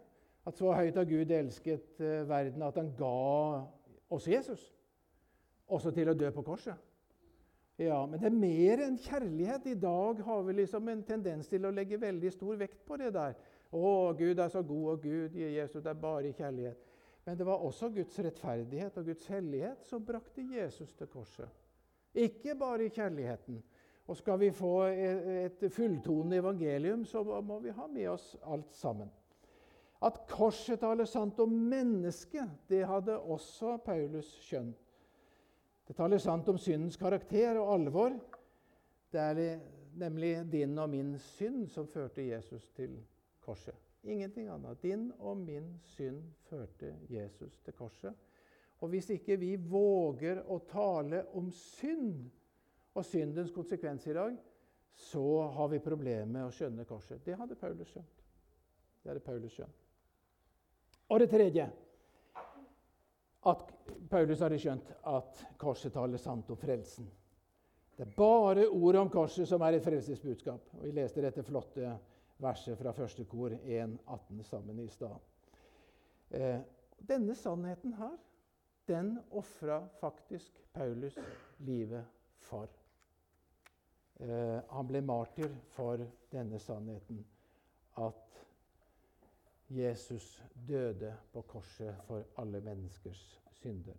At 0.47 0.55
så 0.55 0.71
høyt 0.71 0.95
har 0.95 1.07
Gud 1.07 1.31
elsket 1.31 1.99
eh, 1.99 2.23
verden 2.27 2.63
at 2.63 2.77
han 2.79 2.93
ga 2.95 3.13
oss 4.15 4.27
Jesus. 4.27 4.61
Også 5.67 5.91
til 5.91 6.09
å 6.11 6.15
dø 6.15 6.31
på 6.31 6.45
korset. 6.47 6.86
Ja, 7.77 8.05
Men 8.05 8.19
det 8.19 8.25
er 8.25 8.33
mer 8.33 8.81
enn 8.87 8.97
kjærlighet. 8.97 9.67
I 9.69 9.77
dag 9.77 10.21
har 10.25 10.41
vi 10.47 10.53
liksom 10.57 10.87
en 10.89 11.03
tendens 11.05 11.49
til 11.49 11.65
å 11.67 11.71
legge 11.71 11.99
veldig 12.01 12.31
stor 12.33 12.57
vekt 12.57 12.79
på 12.87 12.97
det 12.97 13.11
der. 13.13 13.35
Å, 13.69 14.13
Gud 14.17 14.39
er 14.39 14.49
så 14.49 14.63
god, 14.65 14.87
og 14.95 15.03
Gud 15.03 15.35
Jesus, 15.37 15.83
det 15.83 15.91
er 15.91 16.01
bare 16.01 16.33
kjærlighet. 16.33 16.79
Men 17.27 17.37
det 17.37 17.45
var 17.45 17.61
også 17.61 17.91
Guds 17.93 18.17
rettferdighet 18.23 18.97
og 18.97 19.11
Guds 19.11 19.27
hellighet 19.29 19.85
som 19.85 20.05
brakte 20.07 20.41
Jesus 20.41 20.95
til 20.95 21.09
korset. 21.11 21.51
Ikke 22.17 22.55
bare 22.57 22.89
kjærligheten. 22.89 23.61
Og 24.07 24.17
skal 24.17 24.39
vi 24.39 24.49
få 24.55 24.73
et 24.87 25.65
fulltonende 25.69 26.39
evangelium, 26.39 27.05
så 27.05 27.21
må 27.23 27.59
vi 27.59 27.75
ha 27.75 27.87
med 27.91 28.07
oss 28.09 28.37
alt 28.47 28.73
sammen. 28.73 29.11
At 30.01 30.23
korset 30.29 30.79
taler 30.79 31.05
sant 31.05 31.39
om 31.43 31.51
mennesket, 31.51 32.49
det 32.69 32.85
hadde 32.87 33.19
også 33.19 33.77
Paulus 33.85 34.31
skjønt. 34.47 34.86
Det 35.87 35.95
taler 35.95 36.19
sant 36.19 36.49
om 36.51 36.57
syndens 36.59 36.97
karakter 36.99 37.57
og 37.61 37.73
alvor. 37.77 38.15
Det 39.11 39.19
er 39.23 39.59
nemlig 39.95 40.33
din 40.51 40.77
og 40.79 40.89
min 40.91 41.13
synd 41.19 41.67
som 41.71 41.87
førte 41.87 42.25
Jesus 42.27 42.67
til 42.75 42.97
korset. 43.39 43.75
Ingenting 44.03 44.49
annet. 44.51 44.81
Din 44.81 45.11
og 45.19 45.37
min 45.37 45.77
synd 45.95 46.23
førte 46.49 46.95
Jesus 47.09 47.59
til 47.63 47.73
korset. 47.73 48.13
Og 48.79 48.89
hvis 48.89 49.09
ikke 49.09 49.39
vi 49.39 49.55
våger 49.55 50.43
å 50.45 50.59
tale 50.69 51.23
om 51.33 51.49
synd 51.51 52.27
og 52.93 53.05
syndens 53.05 53.51
konsekvens 53.55 54.05
i 54.07 54.13
dag, 54.13 54.37
så 54.97 55.41
har 55.55 55.67
vi 55.71 55.79
problemer 55.81 56.29
med 56.29 56.45
å 56.45 56.53
skjønne 56.53 56.85
korset. 56.89 57.23
Det 57.25 57.37
hadde 57.37 57.55
Paulus 57.55 57.89
skjønt. 57.93 58.23
Det 59.03 59.11
hadde 59.11 59.25
Paulus 59.25 59.53
skjønt. 59.55 59.83
Og 61.07 61.21
det 61.21 61.29
tredje 61.31 61.67
at 63.49 63.71
Paulus 64.09 64.41
hadde 64.43 64.59
skjønt 64.59 64.91
at 65.07 65.45
korset 65.59 65.93
taler 65.93 66.19
sant 66.21 66.49
om 66.51 66.59
frelsen. 66.59 67.07
Det 67.97 68.05
er 68.05 68.13
bare 68.17 68.67
ordet 68.67 69.01
om 69.01 69.09
korset 69.09 69.47
som 69.49 69.63
er 69.65 69.77
et 69.77 69.85
frelsesbudskap. 69.85 70.69
Og 70.77 70.83
Vi 70.85 70.91
leste 70.93 71.23
dette 71.23 71.43
flotte 71.43 71.95
verset 72.37 72.77
fra 72.77 72.93
første 72.93 73.25
kor 73.25 73.55
1.18 73.55 74.43
sammen 74.45 74.79
i 74.79 74.87
stad. 74.87 75.17
Eh, 76.29 76.59
denne 77.09 77.35
sannheten 77.35 77.93
her, 77.97 78.17
den 78.87 79.17
ofra 79.31 79.87
faktisk 79.99 80.61
Paulus 80.73 81.17
livet 81.57 82.05
for. 82.39 82.67
Eh, 84.19 84.59
han 84.69 84.87
ble 84.87 85.01
martyr 85.01 85.49
for 85.73 86.01
denne 86.31 86.59
sannheten, 86.59 87.25
at 87.97 88.26
Jesus 89.69 90.43
døde 90.67 91.11
på 91.33 91.41
korset 91.41 91.95
for 92.07 92.23
alle 92.39 92.61
menneskers 92.63 93.39
synder. 93.51 93.97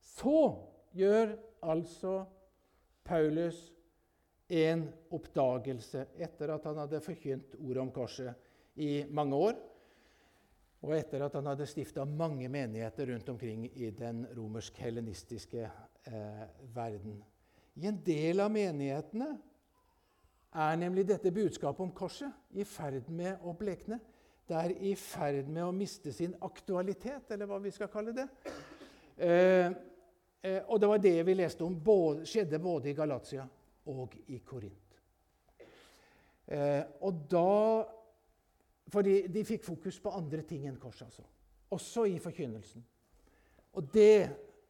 Så 0.00 0.56
gjør 0.92 1.36
altså 1.62 2.24
Paulus 3.04 3.72
en 4.48 4.88
oppdagelse 5.10 6.06
etter 6.20 6.52
at 6.54 6.66
han 6.68 6.82
hadde 6.82 7.00
forkynt 7.04 7.56
ordet 7.60 7.82
om 7.82 7.92
korset 7.94 8.34
i 8.74 9.04
mange 9.10 9.36
år, 9.36 9.56
og 10.84 10.92
etter 10.98 11.24
at 11.24 11.36
han 11.38 11.46
hadde 11.48 11.66
stifta 11.68 12.04
mange 12.04 12.48
menigheter 12.52 13.08
rundt 13.12 13.28
omkring 13.32 13.64
i 13.72 13.88
den 13.90 14.26
romersk-helenistiske 14.36 15.62
eh, 15.64 16.44
verden. 16.74 17.22
I 17.74 17.88
en 17.88 18.00
del 18.04 18.42
av 18.44 18.52
menighetene 18.52 19.30
er 20.54 20.76
nemlig 20.78 21.06
dette 21.08 21.32
budskapet 21.34 21.82
om 21.82 21.94
korset 21.96 22.30
i 22.54 22.66
ferd 22.68 23.08
med 23.08 23.40
å 23.42 23.54
blekne. 23.58 23.98
Det 24.44 24.56
er 24.60 24.72
i 24.84 24.92
ferd 24.98 25.48
med 25.48 25.64
å 25.64 25.72
miste 25.72 26.12
sin 26.12 26.34
aktualitet, 26.44 27.30
eller 27.32 27.48
hva 27.48 27.58
vi 27.64 27.72
skal 27.72 27.88
kalle 27.92 28.12
det. 28.16 28.26
Eh, 29.16 29.70
eh, 30.44 30.60
og 30.68 30.80
det 30.80 30.90
var 30.90 31.00
det 31.00 31.18
vi 31.24 31.36
leste 31.38 31.64
om 31.64 31.76
både, 31.80 32.26
skjedde 32.28 32.60
både 32.60 32.90
i 32.90 32.96
Galatia 32.98 33.46
og 33.88 34.16
i 34.28 34.40
Korint. 34.44 34.98
Eh, 36.46 36.82
og 37.00 37.28
da 37.30 37.50
Fordi 38.94 39.14
de 39.32 39.40
fikk 39.48 39.62
fokus 39.64 39.96
på 39.98 40.10
andre 40.12 40.42
ting 40.46 40.66
enn 40.68 40.76
korset, 40.78 41.06
altså. 41.06 41.22
Også 41.72 42.02
i 42.04 42.18
forkynnelsen. 42.20 42.84
Og 43.72 43.88
det, 43.94 44.28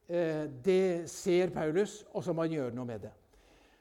eh, 0.08 0.46
det 0.64 1.10
ser 1.10 1.50
Paulus, 1.50 2.04
og 2.14 2.24
så 2.24 2.32
må 2.32 2.46
han 2.46 2.54
gjøre 2.54 2.74
noe 2.76 2.86
med 2.88 3.02
det. 3.02 3.10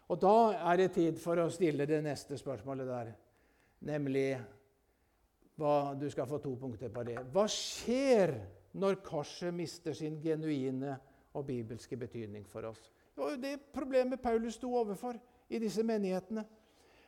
Og 0.10 0.20
da 0.20 0.52
er 0.72 0.82
det 0.82 0.90
tid 0.98 1.22
for 1.22 1.38
å 1.40 1.52
stille 1.54 1.86
det 1.86 2.02
neste 2.04 2.38
spørsmålet 2.38 2.90
der, 2.90 3.14
nemlig 3.80 4.42
hva, 5.56 5.94
Du 5.96 6.10
skal 6.10 6.28
få 6.28 6.40
to 6.42 6.56
punkter 6.60 6.90
på 6.90 7.04
det. 7.04 7.20
Hva 7.34 7.46
skjer 7.48 8.36
når 8.74 9.02
korset 9.06 9.54
mister 9.54 9.94
sin 9.94 10.20
genuine 10.22 10.98
og 11.34 11.46
bibelske 11.46 11.98
betydning 11.98 12.46
for 12.50 12.70
oss? 12.72 12.90
Det 13.14 13.22
var 13.22 13.36
jo 13.36 13.42
det 13.42 13.56
problemet 13.74 14.22
Paulus 14.22 14.58
sto 14.58 14.72
overfor 14.74 15.20
i 15.50 15.60
disse 15.62 15.84
menighetene. 15.84 16.46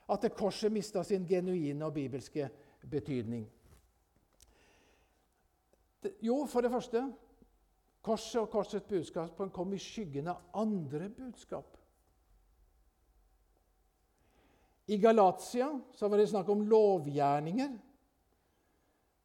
At 0.10 0.26
korset 0.38 0.72
mista 0.72 1.04
sin 1.04 1.26
genuine 1.26 1.86
og 1.86 1.94
bibelske 1.94 2.50
betydning. 2.90 3.48
Jo, 6.22 6.46
for 6.46 6.62
det 6.62 6.72
første 6.72 7.08
Korset 8.06 8.38
og 8.38 8.52
korsets 8.54 8.86
budskap 8.86 9.40
kom 9.54 9.72
i 9.74 9.82
skyggen 9.82 10.28
av 10.30 10.44
andre 10.62 11.08
budskap. 11.10 11.72
I 14.86 15.00
Galatia 15.02 15.72
var 15.98 16.22
det 16.22 16.28
snakk 16.30 16.52
om 16.54 16.62
lovgjerninger. 16.70 17.72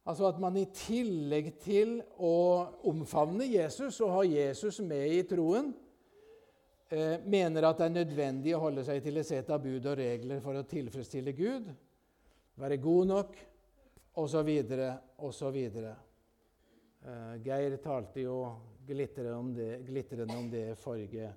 Altså 0.09 0.25
at 0.31 0.39
man 0.41 0.57
i 0.57 0.65
tillegg 0.73 1.51
til 1.61 1.99
å 2.17 2.33
omfavne 2.89 3.45
Jesus 3.45 3.99
og 4.01 4.15
ha 4.15 4.21
Jesus 4.25 4.79
med 4.81 5.13
i 5.13 5.21
troen, 5.29 5.69
eh, 6.89 7.21
mener 7.21 7.67
at 7.67 7.77
det 7.77 7.85
er 7.85 7.97
nødvendig 7.99 8.55
å 8.57 8.63
holde 8.63 8.85
seg 8.87 9.03
til 9.05 9.21
et 9.21 9.29
sett 9.29 9.51
av 9.53 9.61
bud 9.61 9.85
og 9.85 9.99
regler 9.99 10.41
for 10.41 10.57
å 10.57 10.65
tilfredsstille 10.65 11.35
Gud, 11.37 11.69
være 12.57 12.79
god 12.81 13.11
nok, 13.11 13.37
osv., 14.17 14.49
osv. 15.21 15.59
Eh, 17.01 17.37
Geir 17.45 17.77
talte 17.85 18.25
jo 18.25 18.39
glitrende 18.87 19.37
om 19.37 19.53
det, 19.53 19.69
glitrende 19.85 20.37
om 20.37 20.49
det 20.49 20.65
forrige 20.81 21.29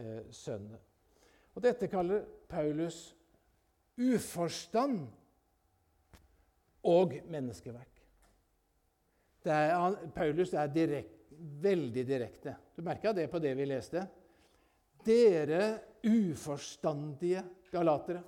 eh, 0.00 0.24
søndag. 0.32 0.80
Og 1.54 1.62
Dette 1.62 1.90
kaller 1.92 2.24
Paulus 2.48 3.12
uforstand 3.98 5.08
og 6.88 7.16
menneskeverk. 7.28 7.97
Er, 9.48 9.96
Paulus 10.14 10.52
er 10.54 10.70
direkt, 10.72 11.14
veldig 11.62 12.04
direkte. 12.06 12.54
Du 12.76 12.82
merka 12.82 13.12
det 13.14 13.28
på 13.30 13.40
det 13.42 13.54
vi 13.56 13.66
leste. 13.68 14.02
Dere 15.06 15.78
uforstandige 16.04 17.44
galatere. 17.72 18.22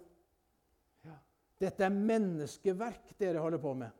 Ja. 1.04 1.16
Dette 1.60 1.86
er 1.86 1.94
menneskeverk 1.94 3.14
dere 3.18 3.42
holder 3.42 3.62
på 3.62 3.74
med. 3.82 3.96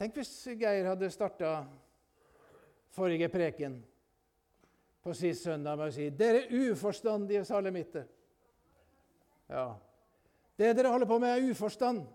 Tenk 0.00 0.16
hvis 0.18 0.32
Geir 0.58 0.88
hadde 0.88 1.12
starta 1.12 1.52
forrige 2.92 3.28
preken 3.30 3.76
på 5.02 5.14
sist 5.14 5.46
søndag 5.46 5.78
med 5.78 5.90
å 5.90 5.94
si 5.94 6.08
'Dere 6.10 6.48
uforstandige 6.48 7.44
salemitter'. 7.44 8.08
Ja. 9.50 9.76
Det 10.56 10.76
dere 10.76 10.90
holder 10.90 11.06
på 11.06 11.18
med, 11.18 11.28
er 11.28 11.50
uforstand. 11.50 12.06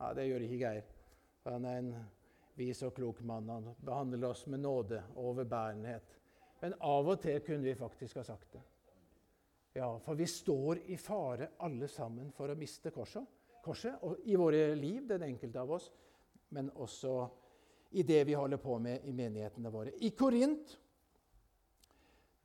Ja, 0.00 0.14
Det 0.14 0.28
gjør 0.28 0.46
ikke 0.46 0.58
Geir. 0.58 0.97
Han 1.48 1.64
er 1.64 1.78
en 1.80 1.92
vis 2.58 2.82
og 2.86 2.94
klok 2.96 3.20
mann. 3.26 3.48
Han 3.48 3.70
behandler 3.84 4.30
oss 4.30 4.46
med 4.46 4.60
nåde 4.60 5.02
og 5.14 5.32
overbærenhet. 5.32 6.16
Men 6.60 6.74
av 6.82 7.06
og 7.08 7.20
til 7.22 7.40
kunne 7.46 7.64
vi 7.64 7.78
faktisk 7.78 8.18
ha 8.18 8.26
sagt 8.26 8.52
det. 8.56 8.64
Ja, 9.78 9.92
For 10.02 10.18
vi 10.18 10.26
står 10.26 10.82
i 10.90 10.96
fare 10.98 11.52
alle 11.62 11.88
sammen 11.88 12.32
for 12.34 12.50
å 12.50 12.58
miste 12.58 12.90
korset. 12.90 13.24
korset 13.62 14.02
og 14.02 14.24
I 14.24 14.34
våre 14.36 14.74
liv, 14.74 15.06
den 15.06 15.22
enkelte 15.22 15.60
av 15.60 15.70
oss, 15.70 15.90
men 16.50 16.70
også 16.70 17.28
i 17.90 18.02
det 18.02 18.24
vi 18.26 18.36
holder 18.36 18.60
på 18.60 18.78
med 18.78 19.04
i 19.04 19.12
menighetene 19.12 19.70
våre. 19.72 19.92
I 20.00 20.10
Korint 20.10 20.78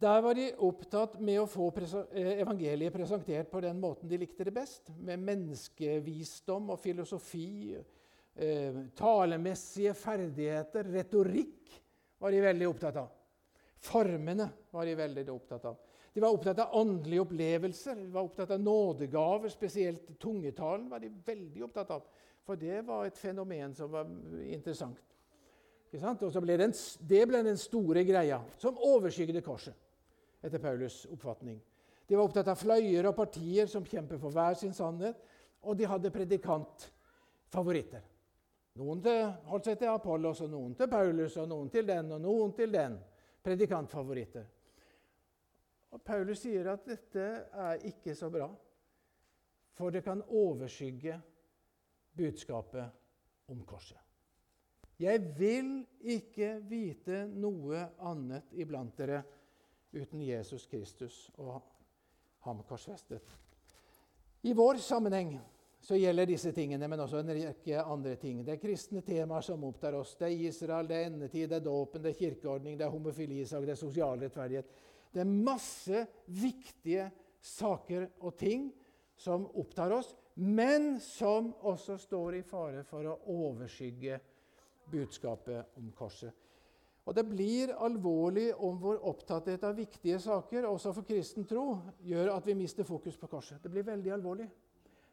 der 0.03 0.21
var 0.21 0.35
de 0.35 0.49
opptatt 0.59 1.15
med 1.23 1.39
å 1.39 1.47
få 1.47 1.69
eh, 1.79 2.41
evangeliet 2.43 2.91
presentert 2.91 3.47
på 3.51 3.61
den 3.63 3.79
måten 3.79 4.09
de 4.09 4.17
likte 4.19 4.43
det 4.43 4.51
best, 4.55 4.89
med 4.99 5.21
menneskevisdom 5.23 6.73
og 6.73 6.81
filosofi, 6.83 7.77
eh, 8.35 8.83
talemessige 8.97 9.93
ferdigheter, 9.97 10.89
retorikk 10.93 11.81
var 12.23 12.31
de 12.31 12.41
veldig 12.41 12.67
opptatt 12.69 12.99
av. 13.01 13.09
Formene 13.83 14.47
var 14.71 14.85
de 14.87 14.95
veldig 14.95 15.25
opptatt 15.33 15.65
av. 15.65 15.79
De 16.13 16.21
var 16.21 16.29
opptatt 16.29 16.59
av 16.59 16.75
åndelige 16.77 17.21
opplevelser, 17.21 17.95
de 17.95 18.11
var 18.13 18.27
opptatt 18.27 18.51
av 18.51 18.61
nådegaver. 18.61 19.49
Spesielt 19.49 20.19
tungetalen 20.21 20.85
var 20.89 21.01
de 21.01 21.09
veldig 21.25 21.63
opptatt 21.65 21.91
av, 21.91 22.05
for 22.45 22.59
det 22.59 22.83
var 22.85 23.07
et 23.07 23.17
fenomen 23.17 23.73
som 23.75 23.91
var 23.91 24.07
interessant. 24.45 25.01
Og 25.93 26.31
så 26.33 26.41
ble 26.41 26.57
den, 26.57 26.73
Det 27.01 27.25
ble 27.27 27.43
den 27.43 27.57
store 27.57 28.03
greia, 28.03 28.39
som 28.57 28.77
overskygde 28.77 29.41
korset, 29.41 29.75
etter 30.41 30.59
Paulus' 30.59 31.05
oppfatning. 31.11 31.59
De 32.07 32.15
var 32.15 32.25
opptatt 32.27 32.47
av 32.47 32.59
fløyer 32.59 33.07
og 33.09 33.15
partier 33.15 33.67
som 33.67 33.85
kjemper 33.85 34.17
for 34.21 34.33
hver 34.33 34.57
sin 34.59 34.73
sannhet, 34.73 35.17
og 35.63 35.77
de 35.77 35.87
hadde 35.87 36.11
predikantfavoritter. 36.11 38.01
Noen 38.79 39.01
til, 39.05 39.27
holdt 39.51 39.67
seg 39.69 39.77
til 39.81 39.91
Apollos, 39.91 40.41
og 40.41 40.49
noen 40.49 40.73
til 40.77 40.89
Paulus, 40.89 41.35
og 41.37 41.49
noen 41.51 41.69
til 41.73 41.85
den 41.87 42.11
og 42.15 42.21
noen 42.23 42.53
til 42.57 42.73
den. 42.73 42.97
Predikantfavoritter. 43.43 44.45
Og 45.93 46.01
Paulus 46.01 46.41
sier 46.41 46.71
at 46.71 46.85
dette 46.87 47.25
er 47.53 47.83
ikke 47.85 48.15
så 48.17 48.31
bra, 48.33 48.47
for 49.77 49.93
det 49.93 50.01
kan 50.05 50.23
overskygge 50.25 51.19
budskapet 52.17 53.51
om 53.51 53.61
korset. 53.67 53.99
Jeg 55.01 55.21
vil 55.37 55.83
ikke 55.99 56.55
vite 56.69 57.25
noe 57.27 57.81
annet 58.05 58.53
iblant 58.61 58.97
dere 58.97 59.21
uten 59.93 60.21
Jesus 60.23 60.65
Kristus 60.69 61.27
og 61.37 61.59
ham 62.45 62.61
korsfestet. 62.67 63.25
I 64.43 64.53
vår 64.53 64.79
sammenheng 64.83 65.35
så 65.83 65.97
gjelder 65.99 66.29
disse 66.29 66.53
tingene, 66.55 66.87
men 66.87 67.01
også 67.03 67.19
en 67.19 67.33
rekke 67.35 67.81
andre 67.81 68.15
ting. 68.15 68.39
Det 68.45 68.53
er 68.55 68.61
kristne 68.61 69.01
temaer 69.03 69.43
som 69.43 69.65
opptar 69.67 69.97
oss. 69.99 70.13
Det 70.15 70.29
er 70.29 70.45
Israel, 70.47 70.87
det 70.87 70.95
er 70.95 71.09
endetid, 71.09 71.49
det 71.51 71.57
er 71.59 71.65
dåpen, 71.65 72.03
det 72.03 72.13
er 72.13 72.21
kirkeordning, 72.21 72.77
det 72.79 72.85
er 72.87 72.93
homofilisak, 72.93 73.65
det 73.67 73.75
er 73.75 73.81
sosial 73.81 74.23
rettferdighet. 74.23 74.71
Det 75.13 75.21
er 75.21 75.33
masse 75.49 76.05
viktige 76.39 77.09
saker 77.43 78.07
og 78.23 78.37
ting 78.39 78.69
som 79.19 79.43
opptar 79.59 79.91
oss, 79.99 80.13
men 80.39 80.95
som 81.03 81.51
også 81.67 81.99
står 81.99 82.39
i 82.39 82.45
fare 82.47 82.87
for 82.87 83.11
å 83.11 83.19
overskygge 83.35 84.21
budskapet 84.89 85.75
om 85.77 85.91
korset. 85.95 86.31
Og 87.03 87.15
Det 87.15 87.27
blir 87.27 87.75
alvorlig 87.75 88.53
om 88.55 88.79
vår 88.79 89.03
opptatthet 89.03 89.63
av 89.67 89.75
viktige 89.75 90.21
saker, 90.23 90.63
også 90.63 90.93
for 90.95 91.03
kristen 91.03 91.43
tro, 91.43 91.81
gjør 91.99 92.37
at 92.37 92.47
vi 92.47 92.55
mister 92.55 92.87
fokus 92.87 93.19
på 93.19 93.27
korset. 93.27 93.59
Det 93.59 93.71
blir 93.71 93.83
veldig 93.83 94.13
alvorlig. 94.15 94.47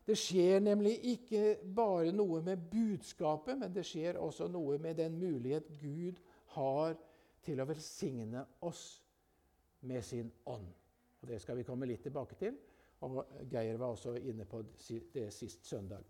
Det 0.07 0.17
skjer 0.19 0.61
nemlig 0.65 0.97
ikke 1.13 1.59
bare 1.77 2.13
noe 2.13 2.41
med 2.43 2.63
budskapet, 2.71 3.59
men 3.59 3.73
det 3.75 3.85
skjer 3.87 4.19
også 4.19 4.49
noe 4.49 4.79
med 4.79 4.97
den 4.99 5.19
mulighet 5.21 5.69
Gud 5.81 6.19
har 6.57 6.97
til 7.45 7.61
å 7.61 7.69
velsigne 7.69 8.45
oss 8.67 8.85
med 9.87 10.05
sin 10.05 10.31
ånd. 10.51 10.67
Og 11.21 11.29
Det 11.29 11.41
skal 11.41 11.57
vi 11.57 11.67
komme 11.69 11.89
litt 11.89 12.03
tilbake 12.03 12.39
til. 12.41 12.57
Og 13.01 13.21
Geir 13.49 13.79
var 13.81 13.95
også 13.95 14.17
inne 14.17 14.45
på 14.45 14.63
det 15.15 15.31
sist 15.33 15.67
søndag. 15.67 16.05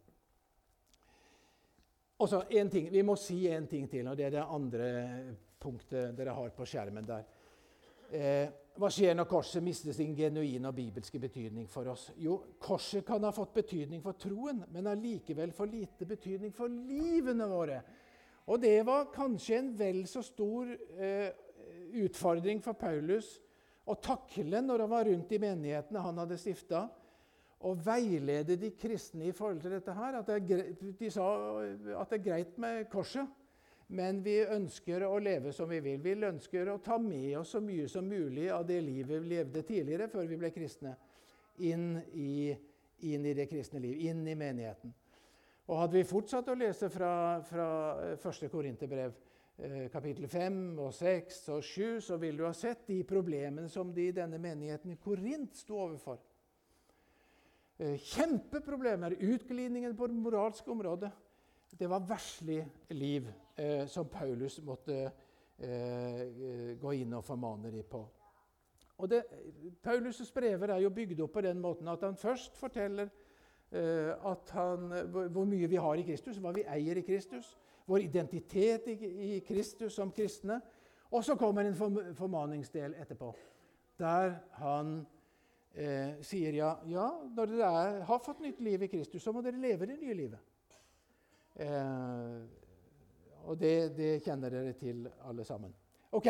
Og 2.21 2.29
så 2.29 2.43
en 2.51 2.71
ting, 2.71 2.93
Vi 2.93 3.03
må 3.03 3.17
si 3.17 3.47
en 3.49 3.67
ting 3.67 3.89
til, 3.91 4.09
og 4.09 4.17
det 4.17 4.25
er 4.27 4.31
det 4.31 4.47
andre 4.49 4.89
punktet 5.59 6.17
dere 6.17 6.35
har 6.35 6.51
på 6.51 6.67
skjermen 6.67 7.07
der. 7.07 7.25
Eh, 8.11 8.49
hva 8.79 8.89
skjer 8.93 9.17
når 9.17 9.27
korset 9.29 9.65
mister 9.65 9.95
sin 9.97 10.15
genuine 10.17 10.71
og 10.71 10.77
bibelske 10.77 11.19
betydning 11.21 11.67
for 11.69 11.91
oss? 11.91 12.11
Jo, 12.21 12.39
korset 12.63 13.05
kan 13.07 13.25
ha 13.27 13.33
fått 13.35 13.53
betydning 13.57 14.03
for 14.05 14.19
troen, 14.21 14.63
men 14.73 14.89
allikevel 14.89 15.53
for 15.57 15.71
lite 15.71 16.07
betydning 16.09 16.55
for 16.57 16.71
livene 16.71 17.49
våre. 17.51 17.81
Og 18.51 18.61
det 18.63 18.79
var 18.87 19.11
kanskje 19.15 19.59
en 19.59 19.75
vel 19.79 20.05
så 20.11 20.23
stor 20.25 20.71
eh, 20.71 21.29
utfordring 22.01 22.63
for 22.65 22.79
Paulus 22.79 23.35
å 23.91 23.97
takle 23.99 24.63
når 24.63 24.85
han 24.85 24.93
var 24.93 25.11
rundt 25.11 25.35
i 25.35 25.43
menighetene 25.43 26.05
han 26.05 26.23
hadde 26.23 26.39
stifta 26.41 26.87
og 27.67 27.83
veilede 27.85 28.57
de 28.57 28.71
kristne 28.79 29.29
i 29.29 29.35
forhold 29.37 29.61
til 29.61 29.75
dette 29.75 29.93
her. 29.93 30.21
At 30.23 30.31
greit, 30.47 30.81
de 30.81 31.11
sa 31.13 31.27
at 32.01 32.13
det 32.13 32.21
er 32.21 32.25
greit 32.25 32.61
med 32.61 32.87
korset, 32.93 33.29
men 33.91 34.21
vi 34.23 34.37
ønsker 34.47 35.03
å 35.03 35.19
leve 35.19 35.53
som 35.53 35.69
vi 35.71 35.81
vil. 35.83 35.99
Vi 36.03 36.15
ønsker 36.15 36.69
å 36.71 36.79
ta 36.83 36.99
med 37.03 37.41
oss 37.41 37.57
så 37.57 37.61
mye 37.65 37.89
som 37.91 38.07
mulig 38.07 38.47
av 38.55 38.63
det 38.67 38.79
livet 38.87 39.19
vi 39.19 39.33
levde 39.35 39.65
tidligere, 39.67 40.07
før 40.13 40.29
vi 40.31 40.39
ble 40.39 40.51
kristne, 40.55 40.95
inn 41.67 41.97
i, 42.15 42.53
inn 43.11 43.27
i 43.27 43.35
det 43.35 43.49
kristne 43.51 43.83
liv, 43.83 43.99
inn 44.07 44.23
i 44.29 44.37
menigheten. 44.39 44.95
Og 45.71 45.83
Hadde 45.83 45.99
vi 45.99 46.07
fortsatt 46.07 46.49
å 46.51 46.57
lese 46.59 46.91
fra, 46.91 47.13
fra 47.47 47.67
1. 48.15 48.47
Korinterbrev, 48.51 49.19
eh, 49.59 49.85
kapittel 49.91 50.31
5 50.31 50.63
og 50.87 50.95
6 50.95 51.43
og 51.57 51.67
7, 51.67 52.01
så 52.07 52.19
vil 52.23 52.39
du 52.39 52.47
ha 52.47 52.55
sett 52.55 52.87
de 52.87 53.03
problemene 53.07 53.69
som 53.71 53.91
de 53.95 54.07
i 54.11 54.15
denne 54.15 54.39
menigheten 54.39 54.95
i 54.95 54.99
Korint 55.03 55.59
sto 55.59 55.79
overfor. 55.89 56.23
Eh, 57.79 57.99
kjempeproblemer. 57.99 59.19
Utglidningen 59.19 59.99
på 59.99 60.07
det 60.07 60.23
moralske 60.23 60.71
området. 60.71 61.11
Det 61.71 61.87
var 61.91 62.07
verslig 62.07 62.65
liv 62.95 63.31
eh, 63.61 63.87
som 63.87 64.09
Paulus 64.09 64.61
måtte 64.65 64.97
eh, 65.59 66.77
gå 66.81 66.95
inn 66.97 67.15
og 67.19 67.25
formane 67.25 67.73
dem 67.73 67.85
på. 67.91 68.03
Og 69.01 69.09
det, 69.09 69.23
Paulus' 69.83 70.33
brever 70.35 70.75
er 70.75 70.83
jo 70.85 70.93
bygd 70.93 71.21
opp 71.25 71.33
på 71.33 71.45
den 71.45 71.61
måten 71.61 71.89
at 71.89 72.03
han 72.05 72.17
først 72.17 72.57
forteller 72.57 73.09
eh, 73.73 74.33
han, 74.53 74.91
hvor 75.33 75.49
mye 75.49 75.69
vi 75.69 75.81
har 75.81 76.01
i 76.01 76.05
Kristus, 76.05 76.41
hva 76.41 76.53
vi 76.57 76.67
eier 76.69 77.01
i 77.01 77.05
Kristus, 77.07 77.55
vår 77.87 78.05
identitet 78.05 78.89
i, 78.93 78.97
i 79.37 79.41
Kristus 79.47 79.97
som 79.97 80.13
kristne. 80.13 80.61
Og 81.11 81.25
så 81.25 81.35
kommer 81.35 81.65
en 81.67 81.77
formaningsdel 82.15 82.95
etterpå, 83.03 83.33
der 83.99 84.37
han 84.61 85.01
eh, 85.75 86.21
sier 86.23 86.55
ja, 86.55 86.75
ja, 86.87 87.09
når 87.35 87.51
dere 87.51 87.71
er, 87.81 88.01
har 88.07 88.23
fått 88.23 88.45
nytt 88.45 88.61
liv 88.63 88.85
i 88.87 88.91
Kristus, 88.93 89.23
så 89.23 89.33
må 89.35 89.43
dere 89.43 89.59
leve 89.59 89.89
det 89.91 89.99
nye 89.99 90.15
livet. 90.15 90.39
Eh, 91.57 92.37
og 93.45 93.61
det, 93.61 93.97
det, 93.97 94.11
kjenner 94.25 94.53
dere 94.53 94.73
til, 94.79 95.09
alle 95.29 95.45
sammen. 95.45 95.73
Ok. 96.13 96.29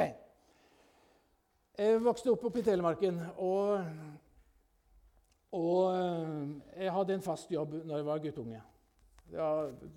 Jeg 1.81 2.01
vokste 2.05 2.33
opp 2.33 2.45
oppe 2.45 2.61
i 2.61 2.65
Telemarken. 2.67 3.21
Og, 3.39 3.85
og 5.57 5.85
eh, 5.95 6.83
jeg 6.85 6.95
hadde 6.97 7.17
en 7.17 7.25
fast 7.25 7.53
jobb 7.53 7.79
når 7.85 7.97
jeg 7.97 8.09
var 8.11 8.25
guttunge. 8.25 8.63
Ja, 9.31 9.51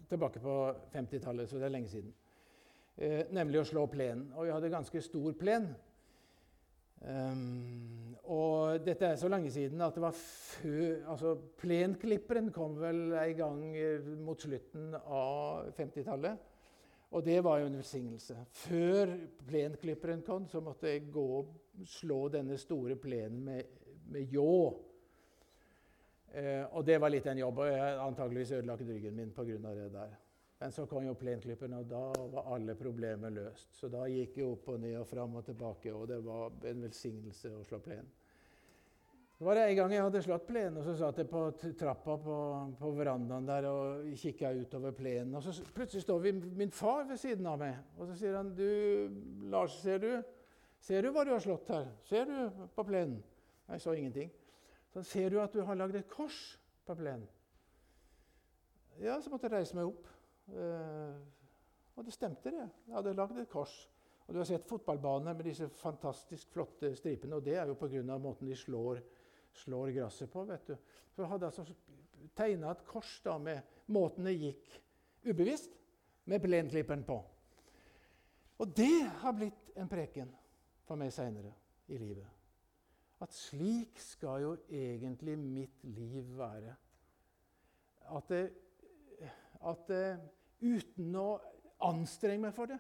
tilbake 0.10 0.40
på 0.40 0.58
50-tallet, 0.94 1.50
så 1.50 1.58
det 1.58 1.68
er 1.68 1.74
lenge 1.74 1.90
siden. 1.90 2.14
Eh, 2.98 3.24
nemlig 3.34 3.64
å 3.64 3.68
slå 3.68 3.88
plen. 3.90 4.28
Og 4.38 4.48
jeg 4.48 4.56
hadde 4.56 4.74
ganske 4.74 5.02
stor 5.02 5.34
plen. 5.40 5.72
Um, 7.04 8.14
og 8.32 8.86
dette 8.86 9.10
er 9.10 9.18
så 9.20 9.28
lenge 9.28 9.50
siden 9.52 9.82
at 9.84 9.98
det 9.98 10.04
var 10.06 10.16
før 10.16 11.02
altså 11.12 11.34
Plenklipperen 11.60 12.46
kom 12.56 12.78
vel 12.80 13.10
i 13.20 13.34
gang 13.36 13.58
eh, 13.76 14.06
mot 14.24 14.40
slutten 14.40 14.94
av 14.96 15.74
50-tallet. 15.76 16.53
Og 17.14 17.22
det 17.26 17.44
var 17.46 17.60
jo 17.62 17.68
en 17.70 17.78
velsignelse. 17.78 18.36
Før 18.58 19.12
plenklipperen 19.48 20.24
kom, 20.26 20.48
så 20.50 20.62
måtte 20.66 20.90
jeg 20.90 21.12
gå 21.14 21.26
og 21.38 21.86
slå 21.86 22.26
denne 22.34 22.58
store 22.58 22.96
plenen 22.98 23.44
med, 23.46 23.64
med 24.10 24.34
ljå. 24.34 24.56
Eh, 26.34 26.64
og 26.74 26.82
det 26.86 26.98
var 27.02 27.14
litt 27.14 27.28
en 27.30 27.44
jobb, 27.44 27.62
og 27.62 27.70
jeg 27.70 28.00
antageligvis 28.08 28.56
ødelagt 28.58 28.88
ryggen 28.88 29.16
min 29.16 29.34
pga. 29.36 29.58
det 29.62 29.92
der. 29.94 30.16
Men 30.60 30.72
så 30.72 30.86
kom 30.86 31.06
jo 31.06 31.14
plenklipperen, 31.14 31.74
og 31.74 31.90
da 31.90 32.02
var 32.34 32.50
alle 32.56 32.76
problemer 32.76 33.30
løst. 33.30 33.76
Så 33.78 33.90
da 33.94 34.08
gikk 34.08 34.38
jeg 34.38 34.48
opp 34.48 34.70
og 34.74 34.80
ned 34.80 34.98
og 34.98 35.08
fram 35.08 35.36
og 35.36 35.46
tilbake, 35.46 35.94
og 35.94 36.08
det 36.08 36.22
var 36.26 36.54
en 36.66 36.82
velsignelse 36.82 37.52
å 37.52 37.64
slå 37.68 37.80
plen. 37.84 38.10
Så 39.38 39.46
var 39.46 39.58
det 39.58 39.64
En 39.70 39.76
gang 39.76 39.94
jeg 39.96 40.04
hadde 40.06 40.22
slått 40.22 40.46
plenen, 40.48 40.78
og 40.78 40.86
så 40.86 40.94
satt 41.00 41.18
jeg 41.18 41.30
på 41.32 41.42
trappa 41.80 42.18
på, 42.22 42.38
på 42.80 42.92
verandaen 42.98 43.48
der 43.48 43.68
og 43.70 44.06
kikka 44.20 44.54
utover 44.54 44.94
plenen. 44.96 45.34
Og 45.36 45.44
så 45.44 45.66
plutselig 45.74 46.06
står 46.06 46.30
min 46.62 46.72
far 46.72 47.08
ved 47.10 47.18
siden 47.18 47.48
av 47.50 47.58
meg, 47.60 47.80
og 47.98 48.08
så 48.08 48.18
sier 48.20 48.38
han 48.38 48.54
du, 48.56 48.68
Lars, 49.52 49.80
ser 49.82 50.00
du, 50.04 50.12
ser 50.84 51.04
du 51.04 51.12
hva 51.12 51.26
du 51.26 51.34
har 51.34 51.44
slått 51.44 51.74
her? 51.74 51.90
Ser 52.08 52.30
du 52.30 52.66
på 52.76 52.86
plenen? 52.88 53.24
Jeg 53.68 53.82
så 53.82 53.96
ingenting. 53.98 54.32
Så 54.94 55.02
ser 55.04 55.34
du 55.34 55.40
at 55.42 55.54
du 55.54 55.64
har 55.66 55.80
lagd 55.80 55.96
et 55.98 56.10
kors 56.12 56.38
på 56.86 56.96
plenen? 57.00 57.26
Ja, 59.02 59.18
så 59.22 59.32
måtte 59.34 59.50
jeg 59.50 59.56
reise 59.56 59.78
meg 59.78 59.90
opp. 59.90 60.06
Uh, 60.54 61.18
og 61.98 62.06
det 62.06 62.14
stemte, 62.14 62.52
det. 62.54 62.68
Jeg 62.88 62.96
hadde 62.96 63.16
lagd 63.18 63.40
et 63.42 63.50
kors. 63.50 63.74
Og 64.28 64.34
Du 64.34 64.40
har 64.40 64.48
sett 64.48 64.68
fotballbaner 64.70 65.36
med 65.36 65.46
disse 65.50 65.68
fantastisk 65.70 66.52
flotte 66.54 66.94
stripene. 66.96 67.36
og 67.36 67.44
Det 67.44 67.56
er 67.56 67.68
jo 67.68 67.76
pga. 67.76 68.18
måten 68.18 68.48
de 68.48 68.56
slår, 68.56 69.02
slår, 69.54 69.94
gresset 69.96 70.32
på. 70.32 70.46
vet 70.50 70.68
du. 70.68 70.76
Så 71.14 71.22
jeg 71.22 71.32
hadde 71.32 71.50
altså 71.50 71.66
tegna 72.36 72.72
et 72.72 72.86
kors 72.90 73.14
da 73.26 73.38
med 73.38 73.62
måten 73.94 74.26
det 74.30 74.38
gikk 74.38 74.70
ubevisst, 75.30 75.72
med 76.26 76.42
plenklipperen 76.44 77.04
på. 77.04 77.18
Og 78.64 78.76
det 78.78 79.04
har 79.22 79.36
blitt 79.36 79.74
en 79.76 79.90
preken 79.92 80.30
for 80.88 81.00
meg 81.00 81.12
seinere 81.12 81.52
i 81.92 82.00
livet. 82.00 82.28
At 83.24 83.36
slik 83.36 84.00
skal 84.04 84.42
jo 84.44 84.54
egentlig 84.68 85.36
mitt 85.40 85.84
liv 85.84 86.28
være. 86.38 86.76
At 88.14 88.30
det 88.32 88.44
at 89.70 89.88
det, 89.88 90.06
uten 90.64 91.16
å 91.20 91.28
anstrenge 91.88 92.46
meg 92.46 92.56
for 92.56 92.72
det, 92.72 92.80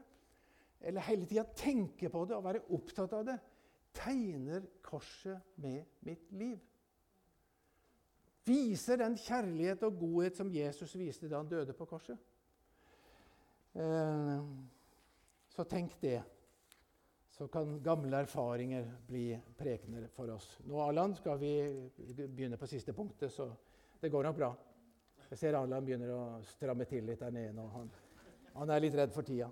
eller 0.84 1.06
hele 1.08 1.28
tida 1.28 1.46
tenke 1.56 2.10
på 2.12 2.26
det 2.28 2.36
og 2.36 2.46
være 2.46 2.64
opptatt 2.76 3.16
av 3.16 3.26
det, 3.28 3.38
tegner 3.94 4.66
korset 4.82 5.56
med 5.56 5.86
mitt 6.06 6.32
liv. 6.32 6.60
Viser 8.44 9.00
den 9.00 9.16
kjærlighet 9.18 9.84
og 9.88 10.00
godhet 10.02 10.38
som 10.38 10.52
Jesus 10.52 10.96
viste 11.00 11.30
da 11.32 11.40
han 11.40 11.50
døde 11.50 11.74
på 11.78 11.88
korset. 11.88 12.18
Uh, 13.74 14.44
Så 15.54 15.64
tenk 15.70 16.00
det. 16.02 16.18
Så 17.30 17.48
kan 17.48 17.80
gamle 17.82 18.18
erfaringer 18.26 18.88
bli 19.08 19.40
prekener 19.58 20.08
for 20.14 20.30
oss. 20.34 20.48
Nå, 20.66 20.80
Allan, 20.82 21.16
skal 21.16 21.38
vi 21.42 21.52
begynne 22.28 22.58
på 22.58 22.70
siste 22.70 22.94
punktet, 22.94 23.32
så 23.34 23.52
det 24.02 24.10
går 24.10 24.24
nok 24.24 24.38
bra. 24.38 24.50
Jeg 25.30 25.38
ser 25.38 25.58
Allan 25.58 25.86
begynner 25.86 26.14
å 26.14 26.24
stramme 26.46 26.86
til 26.90 27.06
litt 27.06 27.22
der 27.22 27.34
nede. 27.34 27.66
Han, 27.74 27.92
han 28.54 28.74
er 28.74 28.82
litt 28.82 28.98
redd 28.98 29.14
for 29.14 29.26
tida. 29.26 29.50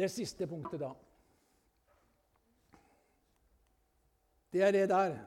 Det 0.00 0.08
siste 0.08 0.46
punktet, 0.48 0.80
da. 0.80 0.94
Det 4.52 4.62
er 4.64 4.72
det 4.72 4.86
der. 4.88 5.18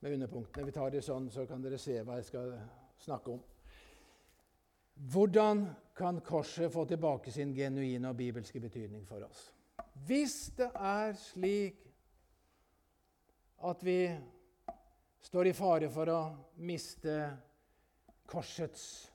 Med 0.00 0.14
underpunktene. 0.14 0.66
Vi 0.66 0.74
tar 0.76 0.94
det 0.94 1.02
sånn, 1.02 1.26
så 1.26 1.42
kan 1.50 1.64
dere 1.64 1.80
se 1.82 1.98
hva 2.06 2.20
jeg 2.20 2.28
skal 2.30 2.54
snakke 3.02 3.34
om. 3.34 3.42
Hvordan 5.10 5.64
kan 5.98 6.22
korset 6.22 6.70
få 6.70 6.86
tilbake 6.86 7.34
sin 7.34 7.50
genuine 7.56 8.14
og 8.14 8.22
bibelske 8.22 8.62
betydning 8.62 9.02
for 9.08 9.26
oss? 9.26 9.48
Hvis 10.06 10.52
det 10.54 10.70
er 10.70 11.18
slik 11.18 11.82
at 13.58 13.82
vi 13.82 14.00
står 15.26 15.50
i 15.50 15.56
fare 15.56 15.90
for 15.90 16.14
å 16.14 16.20
miste 16.62 17.24
korsets 18.30 19.11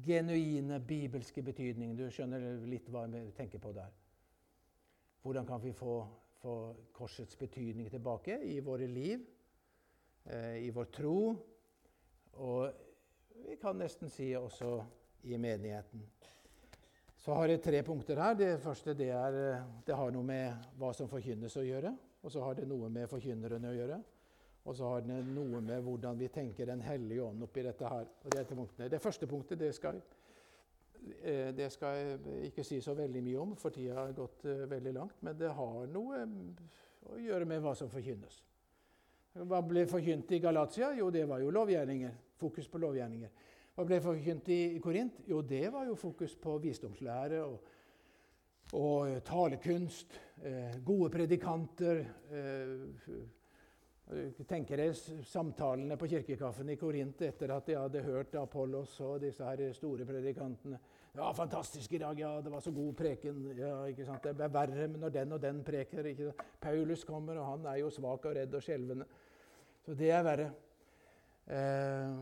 genuine 0.00 0.80
bibelske 0.80 1.42
betydning 1.42 1.96
Du 1.96 2.06
skjønner 2.10 2.62
litt 2.68 2.88
hva 2.90 3.04
jeg 3.10 3.32
tenker 3.36 3.60
på 3.62 3.72
der. 3.76 3.90
Hvordan 5.22 5.46
kan 5.46 5.60
vi 5.62 5.72
få, 5.72 6.00
få 6.40 6.54
korsets 6.92 7.36
betydning 7.38 7.90
tilbake 7.90 8.40
i 8.42 8.58
våre 8.60 8.88
liv, 8.90 9.22
eh, 10.24 10.64
i 10.66 10.70
vår 10.74 10.90
tro, 10.90 11.18
og 12.42 12.72
vi 13.46 13.56
kan 13.60 13.78
nesten 13.78 14.10
si 14.10 14.32
også 14.34 14.80
i 15.30 15.38
menigheten. 15.38 16.02
Så 17.22 17.34
har 17.38 17.52
jeg 17.52 17.62
tre 17.62 17.82
punkter 17.86 18.18
her. 18.18 18.34
Det 18.34 18.56
første 18.60 18.96
det 18.98 19.12
er, 19.14 19.36
eh, 19.38 19.66
det 19.86 19.94
har 19.94 20.10
noe 20.10 20.26
med 20.26 20.72
hva 20.78 20.90
som 20.94 21.08
forkynnes 21.08 21.54
å 21.56 21.62
gjøre. 21.62 21.94
Og 22.22 22.30
så 22.30 22.42
har 22.42 22.54
det 22.54 22.66
noe 22.66 22.88
med 22.90 23.10
forkynnerne 23.10 23.70
å 23.70 23.76
gjøre. 23.76 24.02
Og 24.62 24.76
så 24.78 24.88
har 24.88 25.00
den 25.02 25.32
noe 25.34 25.60
med 25.60 25.80
hvordan 25.82 26.18
vi 26.18 26.28
tenker 26.30 26.66
Den 26.66 26.80
hellige 26.80 27.22
ånd 27.24 27.42
oppi 27.42 27.64
dette 27.66 27.88
her. 27.88 28.06
Det, 28.22 28.90
det 28.90 29.00
første 29.02 29.26
punktet 29.26 29.58
det 29.58 29.72
skal 29.74 29.98
Eh, 31.22 31.54
det 31.54 31.72
skal 31.72 31.96
jeg 31.96 32.48
ikke 32.50 32.64
si 32.64 32.78
så 32.82 32.94
veldig 32.94 33.22
mye 33.24 33.42
om, 33.42 33.56
for 33.58 33.74
tida 33.74 33.96
har 33.98 34.14
gått 34.14 34.44
eh, 34.46 34.64
veldig 34.70 34.92
langt. 34.94 35.18
Men 35.26 35.38
det 35.38 35.50
har 35.50 35.86
noe 35.90 36.22
mm, 36.28 36.48
å 37.10 37.18
gjøre 37.22 37.48
med 37.48 37.62
hva 37.64 37.74
som 37.78 37.90
forkynnes. 37.90 38.38
Hva 39.48 39.62
ble 39.64 39.86
forkynt 39.88 40.30
i 40.36 40.42
Galatia? 40.44 40.92
Jo, 40.94 41.08
det 41.10 41.24
var 41.28 41.42
jo 41.42 41.50
lovgjerninger. 41.54 42.14
Fokus 42.38 42.68
på 42.68 42.80
lovgjerninger. 42.82 43.30
Hva 43.74 43.86
ble 43.88 43.98
forkynt 44.04 44.50
i 44.52 44.60
Korint? 44.84 45.22
Jo, 45.26 45.40
det 45.42 45.64
var 45.72 45.88
jo 45.88 45.96
fokus 45.98 46.36
på 46.38 46.58
visdomslære 46.62 47.42
og, 47.42 47.70
og 48.78 49.08
eh, 49.08 49.22
talekunst. 49.26 50.18
Eh, 50.42 50.78
gode 50.86 51.10
predikanter. 51.16 52.04
Eh, 52.30 52.76
tenker 54.48 54.80
dere 54.80 55.22
samtalene 55.24 55.96
på 55.96 56.08
kirkekaffen 56.10 56.72
i 56.72 56.76
Korint 56.76 57.22
etter 57.24 57.52
at 57.54 57.68
de 57.68 57.76
hadde 57.78 58.02
hørt 58.04 58.34
Apollos 58.36 58.98
og 59.00 59.20
disse 59.22 59.46
her 59.46 59.62
store 59.76 60.06
predikantene. 60.08 60.80
Ja, 61.12 61.28
fantastisk 61.36 61.92
i 61.92 62.00
dag. 62.00 62.18
Ja, 62.20 62.40
det 62.40 62.50
var 62.52 62.60
så 62.64 62.72
god 62.72 62.94
preken. 62.96 63.42
Ja, 63.56 63.84
ikke 63.84 64.06
sant? 64.08 64.24
Det 64.24 64.44
er 64.46 64.52
verre 64.52 64.88
når 64.88 65.12
den 65.12 65.36
og 65.36 65.42
den 65.42 65.60
preker. 65.64 66.08
Ikke 66.08 66.30
sant? 66.30 66.44
Paulus 66.60 67.04
kommer, 67.04 67.36
og 67.36 67.50
han 67.50 67.66
er 67.68 67.82
jo 67.82 67.90
svak 67.92 68.24
og 68.30 68.36
redd 68.36 68.54
og 68.56 68.64
skjelvende. 68.64 69.06
Så 69.84 69.94
det 69.98 70.10
er 70.10 70.24
verre. 70.24 70.48
Eh, 71.52 72.16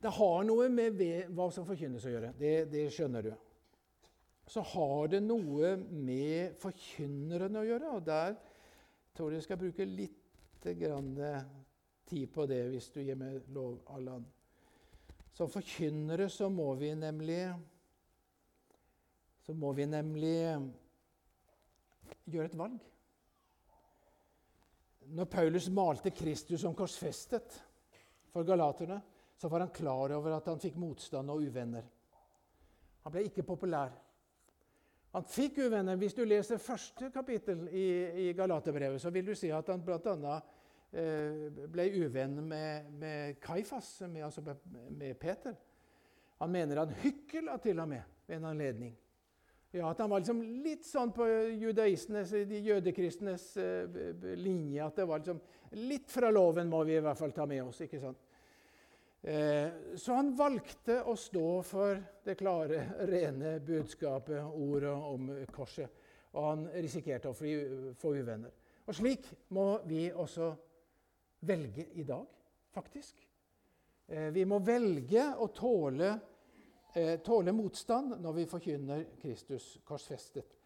det 0.00 0.12
har 0.16 0.44
noe 0.46 0.68
med 0.72 1.02
hva 1.34 1.48
som 1.52 1.66
forkynnes 1.66 2.06
å 2.06 2.14
gjøre. 2.14 2.32
Det, 2.38 2.54
det 2.70 2.86
skjønner 2.94 3.26
du. 3.26 3.32
Så 4.50 4.62
har 4.72 5.10
det 5.10 5.20
noe 5.22 5.74
med 5.90 6.54
forkynneren 6.62 7.58
å 7.58 7.66
gjøre. 7.66 7.96
og 7.98 8.06
der 8.06 8.38
tror 9.16 9.34
jeg 9.34 9.44
skal 9.44 9.58
bruke 9.60 9.84
litt 9.84 10.19
grann 10.64 11.14
tid 12.10 12.32
på 12.32 12.46
det, 12.46 12.60
hvis 12.72 12.90
du 12.92 13.00
gir 13.02 13.18
meg 13.18 13.40
lov, 13.54 13.78
Allan. 13.94 14.24
Som 15.32 15.50
forkynnere 15.50 16.28
så 16.28 16.50
må 16.52 16.72
vi 16.74 16.94
nemlig 16.98 17.42
Så 19.40 19.54
må 19.56 19.72
vi 19.72 19.86
nemlig 19.88 20.36
gjøre 22.28 22.50
et 22.50 22.58
valg. 22.58 22.82
Når 25.10 25.26
Paulus 25.32 25.66
malte 25.74 26.12
Kristus 26.14 26.60
som 26.62 26.74
korsfestet 26.76 27.56
for 28.30 28.46
galaterne, 28.46 29.00
så 29.40 29.48
var 29.48 29.64
han 29.64 29.72
klar 29.74 30.12
over 30.14 30.36
at 30.36 30.46
han 30.52 30.60
fikk 30.60 30.76
motstand 30.78 31.32
og 31.32 31.42
uvenner. 31.48 31.88
Han 33.02 33.14
ble 33.14 33.24
ikke 33.26 33.46
populær. 33.48 33.90
Han 35.14 35.26
fikk 35.26 35.58
uvenner. 35.64 35.98
Hvis 35.98 36.14
du 36.14 36.22
leser 36.24 36.62
første 36.62 37.10
kapittel 37.10 37.66
i, 37.74 37.86
i 38.28 38.32
Galaterbrevet, 38.38 39.00
så 39.02 39.10
vil 39.10 39.26
du 39.26 39.34
si 39.38 39.50
at 39.54 39.70
han 39.72 39.82
bl.a. 39.82 40.38
Eh, 40.90 41.50
ble 41.70 41.86
uvenn 42.02 42.40
med, 42.50 42.86
med 42.98 43.36
Kaifas, 43.42 44.00
med, 44.08 44.24
altså 44.26 44.42
med, 44.42 45.14
Peter. 45.18 45.54
Han 46.40 46.50
mener 46.50 46.82
han 46.82 46.94
hykla 47.02 47.58
til 47.62 47.78
og 47.78 47.88
med 47.90 48.02
ved 48.26 48.36
en 48.38 48.48
anledning. 48.50 48.96
Ja, 49.70 49.90
At 49.90 50.00
han 50.02 50.10
var 50.10 50.18
liksom 50.18 50.40
litt 50.64 50.86
sånn 50.86 51.12
på 51.14 51.28
judaistenes, 51.62 52.32
de 52.50 52.58
jødekristnes 52.66 53.44
eh, 53.62 54.00
linje. 54.38 54.82
At 54.82 54.98
det 54.98 55.06
var 55.06 55.22
liksom 55.22 55.42
litt 55.78 56.10
fra 56.10 56.30
loven 56.34 56.70
må 56.70 56.82
vi 56.86 56.98
i 56.98 57.04
hvert 57.04 57.18
fall 57.18 57.34
ta 57.34 57.46
med 57.46 57.62
oss. 57.68 57.82
ikke 57.86 58.02
sant? 58.02 58.18
Eh, 59.22 59.68
så 59.96 60.14
han 60.16 60.32
valgte 60.36 61.02
å 61.04 61.14
stå 61.18 61.48
for 61.66 61.98
det 62.24 62.38
klare, 62.40 62.86
rene 63.08 63.58
budskapet, 63.60 64.40
ordet 64.40 64.92
om 64.94 65.28
korset. 65.52 66.06
Og 66.32 66.46
han 66.46 66.62
risikerte 66.80 67.28
å 67.28 67.36
få 67.36 68.14
uvenner. 68.16 68.54
Og 68.86 68.96
slik 68.96 69.26
må 69.52 69.82
vi 69.84 70.06
også 70.08 70.48
velge 71.46 71.90
i 72.00 72.06
dag, 72.08 72.24
faktisk. 72.72 73.20
Eh, 74.08 74.30
vi 74.32 74.46
må 74.48 74.62
velge 74.64 75.26
å 75.36 75.50
tåle, 75.52 76.14
eh, 76.94 77.18
tåle 77.20 77.52
motstand 77.52 78.16
når 78.22 78.38
vi 78.40 78.46
forkynner 78.46 79.04
Kristus 79.20 79.76
korsfestet. 79.84 80.56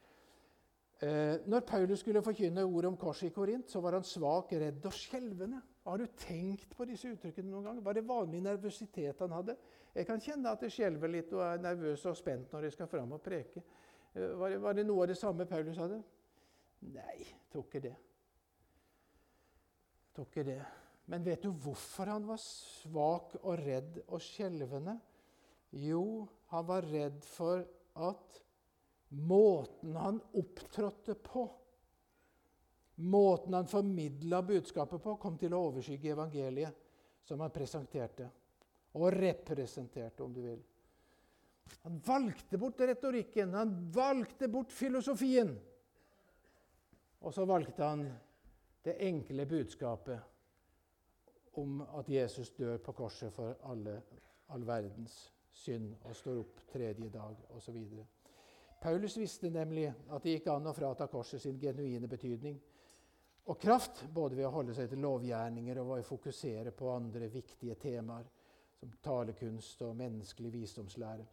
Når 1.04 1.60
Paulus 1.66 2.00
skulle 2.00 2.22
forkynne 2.22 2.62
ordet 2.64 2.88
om 2.88 2.96
korset 2.96 3.26
i 3.26 3.34
Korint, 3.34 3.68
så 3.68 3.80
var 3.82 3.92
han 3.92 4.06
svak, 4.06 4.52
redd 4.52 4.86
og 4.86 4.94
skjelvende. 4.94 5.58
Har 5.84 6.00
du 6.00 6.06
tenkt 6.16 6.70
på 6.76 6.86
disse 6.88 7.10
uttrykkene 7.12 7.50
noen 7.50 7.66
gang? 7.68 7.80
Var 7.84 7.96
det 7.96 8.06
vanlig 8.08 8.40
nervøsitet 8.44 9.18
han 9.20 9.34
hadde? 9.36 9.56
Jeg 9.94 10.06
kan 10.08 10.22
kjenne 10.22 10.52
at 10.54 10.62
det 10.64 10.72
skjelver 10.72 11.12
litt 11.12 11.32
og 11.36 11.42
er 11.44 11.60
nervøs 11.60 12.06
og 12.08 12.16
spent 12.16 12.54
når 12.54 12.68
jeg 12.68 12.76
skal 12.78 12.88
fram 12.88 13.12
og 13.12 13.20
preke. 13.24 13.60
Eh, 14.14 14.32
var 14.40 14.54
det, 14.54 14.62
var 14.64 14.78
det 14.78 14.86
noe 14.88 15.04
av 15.04 15.12
det 15.12 15.18
samme 15.20 15.46
Paulus 15.50 15.80
hadde? 15.82 16.00
Nei, 16.94 17.18
tror 17.52 17.66
ikke 17.68 17.82
det. 17.84 17.92
Tror 20.16 20.30
ikke 20.30 20.46
det. 20.48 20.62
Men 21.12 21.26
vet 21.26 21.44
du 21.44 21.50
hvorfor 21.52 22.08
han 22.08 22.24
var 22.28 22.40
svak 22.40 23.36
og 23.42 23.60
redd 23.60 24.00
og 24.06 24.22
skjelvende? 24.24 24.96
Jo, 25.84 26.24
han 26.54 26.64
var 26.68 26.86
redd 26.88 27.20
for 27.28 27.60
at 28.08 28.40
måten 29.14 29.96
han 30.00 30.20
opptrådte 30.32 31.18
på 31.28 31.44
Måten 32.94 33.54
han 33.54 33.66
formidla 33.66 34.42
budskapet 34.42 35.02
på, 35.02 35.16
kom 35.16 35.38
til 35.38 35.54
å 35.54 35.64
overskygge 35.68 36.12
evangeliet 36.14 36.74
som 37.26 37.40
han 37.42 37.50
presenterte. 37.50 38.28
Og 38.94 39.10
representerte, 39.10 40.22
om 40.22 40.32
du 40.34 40.40
vil. 40.44 40.60
Han 41.82 41.98
valgte 42.06 42.58
bort 42.58 42.80
retorikken, 42.80 43.54
han 43.54 43.90
valgte 43.92 44.48
bort 44.48 44.72
filosofien. 44.72 45.56
Og 47.24 47.34
så 47.34 47.44
valgte 47.48 47.84
han 47.84 48.04
det 48.84 48.98
enkle 49.02 49.46
budskapet 49.48 50.18
om 51.58 51.80
at 51.98 52.08
Jesus 52.08 52.50
dør 52.54 52.78
på 52.84 52.92
korset 52.92 53.32
for 53.32 53.56
alle, 53.70 54.02
all 54.52 54.66
verdens 54.66 55.32
synd 55.54 55.94
og 56.02 56.16
står 56.16 56.38
opp 56.42 56.60
tredje 56.70 57.08
dag 57.14 57.34
osv. 57.56 57.78
Paulus 58.82 59.16
visste 59.16 59.50
nemlig 59.50 59.86
at 59.88 60.22
det 60.22 60.30
gikk 60.36 60.50
an 60.52 60.66
å 60.68 60.74
frata 60.76 61.06
korset 61.08 61.40
sin 61.42 61.58
genuine 61.60 62.08
betydning 62.10 62.58
og 63.44 63.58
kraft, 63.60 64.04
både 64.14 64.38
ved 64.38 64.46
å 64.48 64.54
holde 64.54 64.74
seg 64.76 64.88
til 64.88 65.02
lovgjerninger 65.04 65.80
og 65.80 65.90
ved 65.90 66.04
å 66.04 66.08
fokusere 66.08 66.72
på 66.72 66.90
andre 66.94 67.28
viktige 67.32 67.76
temaer, 67.80 68.26
som 68.80 68.92
talekunst 69.04 69.82
og 69.84 69.96
menneskelig 69.96 70.52
visdomslære. 70.52 71.26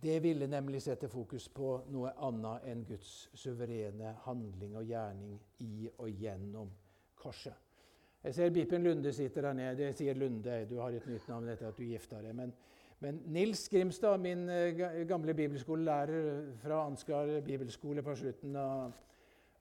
Det 0.00 0.22
ville 0.22 0.46
nemlig 0.46 0.80
sette 0.82 1.08
fokus 1.10 1.48
på 1.50 1.72
noe 1.90 2.12
annet 2.22 2.68
enn 2.70 2.84
Guds 2.86 3.12
suverene 3.34 4.12
handling 4.24 4.76
og 4.78 4.86
gjerning 4.86 5.40
i 5.64 5.88
og 5.96 6.22
gjennom 6.22 6.70
korset. 7.18 7.56
Jeg 8.22 8.34
ser 8.34 8.54
Bipen 8.54 8.82
Lunde 8.82 9.12
sitter 9.14 9.48
der 9.48 9.56
nede. 9.58 9.88
Jeg 9.88 9.96
sier 9.98 10.14
Lunde, 10.14 10.60
du 10.70 10.78
har 10.78 10.94
et 10.94 11.06
nytt 11.06 11.26
navn 11.30 11.50
etter 11.50 11.68
at 11.68 11.76
du 11.76 11.84
gifta 11.86 12.22
deg. 12.22 12.34
Men, 12.34 12.54
men, 13.02 13.20
Nils 13.34 13.66
Grimstad, 13.70 14.18
min 14.22 14.48
eh, 14.50 15.04
gamle 15.06 15.34
bibelskolelærer 15.34 16.54
fra 16.62 16.84
Ansgar 16.86 17.40
bibelskole 17.46 18.02
på 18.02 18.14
slutten 18.18 18.56
av 18.58 18.94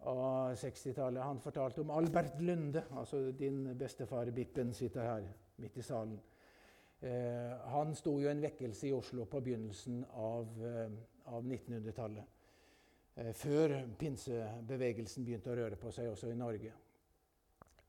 av 0.07 0.55
60-tallet. 0.55 1.23
Han 1.23 1.39
fortalte 1.43 1.81
om 1.83 1.91
Albert 1.91 2.39
Lunde, 2.41 2.83
altså 2.95 3.31
din 3.31 3.77
bestefar 3.77 4.31
Bippen 4.31 4.73
sitter 4.73 5.01
her. 5.01 5.27
midt 5.57 5.77
i 5.77 5.81
salen. 5.81 6.19
Eh, 6.99 7.69
han 7.71 7.95
sto 7.95 8.11
jo 8.21 8.29
en 8.29 8.41
vekkelse 8.41 8.87
i 8.87 8.93
Oslo 8.93 9.25
på 9.25 9.41
begynnelsen 9.41 10.03
av, 10.13 10.65
eh, 10.65 10.91
av 11.33 11.45
1900-tallet. 11.45 12.25
Eh, 13.15 13.31
før 13.33 13.73
pinsebevegelsen 13.97 15.25
begynte 15.25 15.49
å 15.49 15.55
røre 15.57 15.75
på 15.75 15.91
seg 15.91 16.11
også 16.11 16.29
i 16.31 16.37
Norge. 16.37 16.73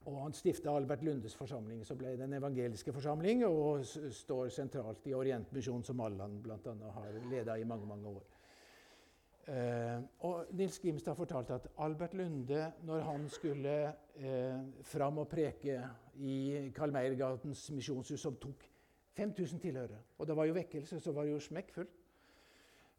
Og 0.07 0.17
Han 0.23 0.33
stifta 0.33 0.73
Albert 0.73 1.03
Lundes 1.03 1.35
forsamling, 1.35 1.85
som 1.85 1.99
ble 1.99 2.17
Den 2.17 2.33
evangeliske 2.33 2.93
forsamling, 2.93 3.45
og 3.45 3.85
står 3.85 4.49
sentralt 4.49 5.07
i 5.07 5.13
Orientmisjonen, 5.13 5.85
som 5.85 6.01
Allan 6.01 6.41
bl.a. 6.43 6.91
har 6.95 7.13
leda 7.31 7.59
i 7.59 7.65
mange 7.65 7.87
mange 7.87 8.07
år. 8.07 8.23
Eh, 9.49 10.01
og 10.29 10.51
Nils 10.53 10.77
Gimstad 10.83 11.17
fortalte 11.17 11.55
at 11.57 11.69
Albert 11.81 12.15
Lunde, 12.15 12.73
når 12.85 13.01
han 13.07 13.29
skulle 13.33 13.77
eh, 14.17 14.59
fram 14.85 15.23
og 15.23 15.29
preke 15.29 15.79
i 16.21 16.69
Karl 16.77 16.93
Meiergatens 16.93 17.63
misjonshus, 17.73 18.21
som 18.21 18.37
tok 18.37 18.67
5000 19.17 19.63
tilhørere. 19.63 20.03
Og 20.19 20.29
det 20.29 20.37
var 20.37 20.45
jo 20.45 20.59
vekkelse, 20.59 21.01
så 21.01 21.13
var 21.13 21.25
det 21.25 21.33
jo 21.33 21.41
smekkfullt. 21.41 21.97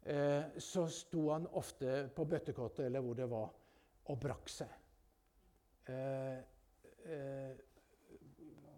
Eh, 0.02 0.58
så 0.58 0.86
sto 0.88 1.28
han 1.30 1.46
ofte 1.60 2.08
på 2.16 2.24
bøttekottet 2.24 2.86
eller 2.86 3.04
hvor 3.04 3.14
det 3.14 3.30
var, 3.30 3.50
og 4.10 4.20
brakk 4.20 4.48
seg. 4.50 4.70
Eh, 5.86 6.38
eh, 7.04 7.58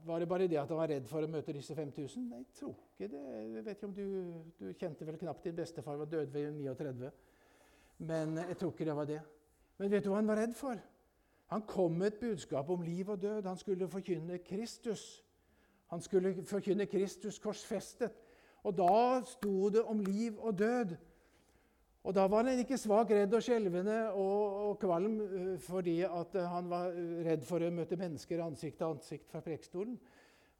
var 0.04 0.18
det 0.18 0.28
bare 0.28 0.48
det 0.50 0.58
at 0.58 0.68
han 0.68 0.80
var 0.80 0.90
redd 0.90 1.06
for 1.06 1.22
å 1.22 1.30
møte 1.30 1.54
disse 1.54 1.74
5000? 1.78 2.24
Nei, 2.28 2.42
jeg 2.42 2.56
tror 2.58 2.74
ikke 2.90 3.12
det. 3.12 3.26
Jeg 3.38 3.64
vet 3.64 3.76
ikke 3.76 3.88
om 3.88 3.94
du, 3.94 4.06
du 4.58 4.72
kjente 4.74 5.06
vel 5.06 5.20
knapt 5.20 5.46
din 5.46 5.56
bestefar, 5.56 6.00
var 6.00 6.10
død 6.10 6.34
ved 6.34 6.50
39. 6.58 7.12
Men 8.02 8.36
jeg 8.36 8.56
tror 8.58 8.72
ikke 8.72 8.88
det 8.88 8.96
var 8.96 9.06
det. 9.06 9.20
Men 9.78 9.90
vet 9.90 10.04
du 10.04 10.10
hva 10.10 10.18
han 10.18 10.30
var 10.30 10.40
redd 10.42 10.56
for? 10.58 10.80
Han 11.52 11.62
kom 11.68 11.98
med 12.00 12.12
et 12.14 12.20
budskap 12.20 12.70
om 12.70 12.82
liv 12.82 13.08
og 13.10 13.22
død. 13.22 13.46
Han 13.46 13.60
skulle 13.60 13.88
forkynne 13.88 14.38
Kristus. 14.38 15.22
Han 15.92 16.00
skulle 16.00 16.34
forkynne 16.48 16.86
Kristus 16.86 17.38
korsfestet. 17.38 18.12
Og 18.62 18.76
da 18.78 19.22
sto 19.26 19.68
det 19.68 19.82
om 19.82 20.00
liv 20.00 20.38
og 20.38 20.58
død. 20.58 20.94
Og 22.02 22.14
da 22.14 22.26
var 22.26 22.48
han 22.48 22.58
ikke 22.58 22.78
svak, 22.78 23.10
redd 23.14 23.34
og 23.34 23.42
skjelvende 23.46 23.98
og, 24.10 24.68
og, 24.68 24.78
kvalm 24.82 25.20
eh, 25.22 25.50
fordi 25.62 26.00
eh, 26.02 26.38
han 26.50 26.70
var 26.70 26.96
redd 27.28 27.44
for 27.46 27.62
å 27.62 27.70
møte 27.70 27.98
mennesker 28.00 28.42
ansikt 28.42 28.80
til 28.80 28.88
ansikt 28.88 29.30
fra 29.30 29.42
prekestolen, 29.44 30.00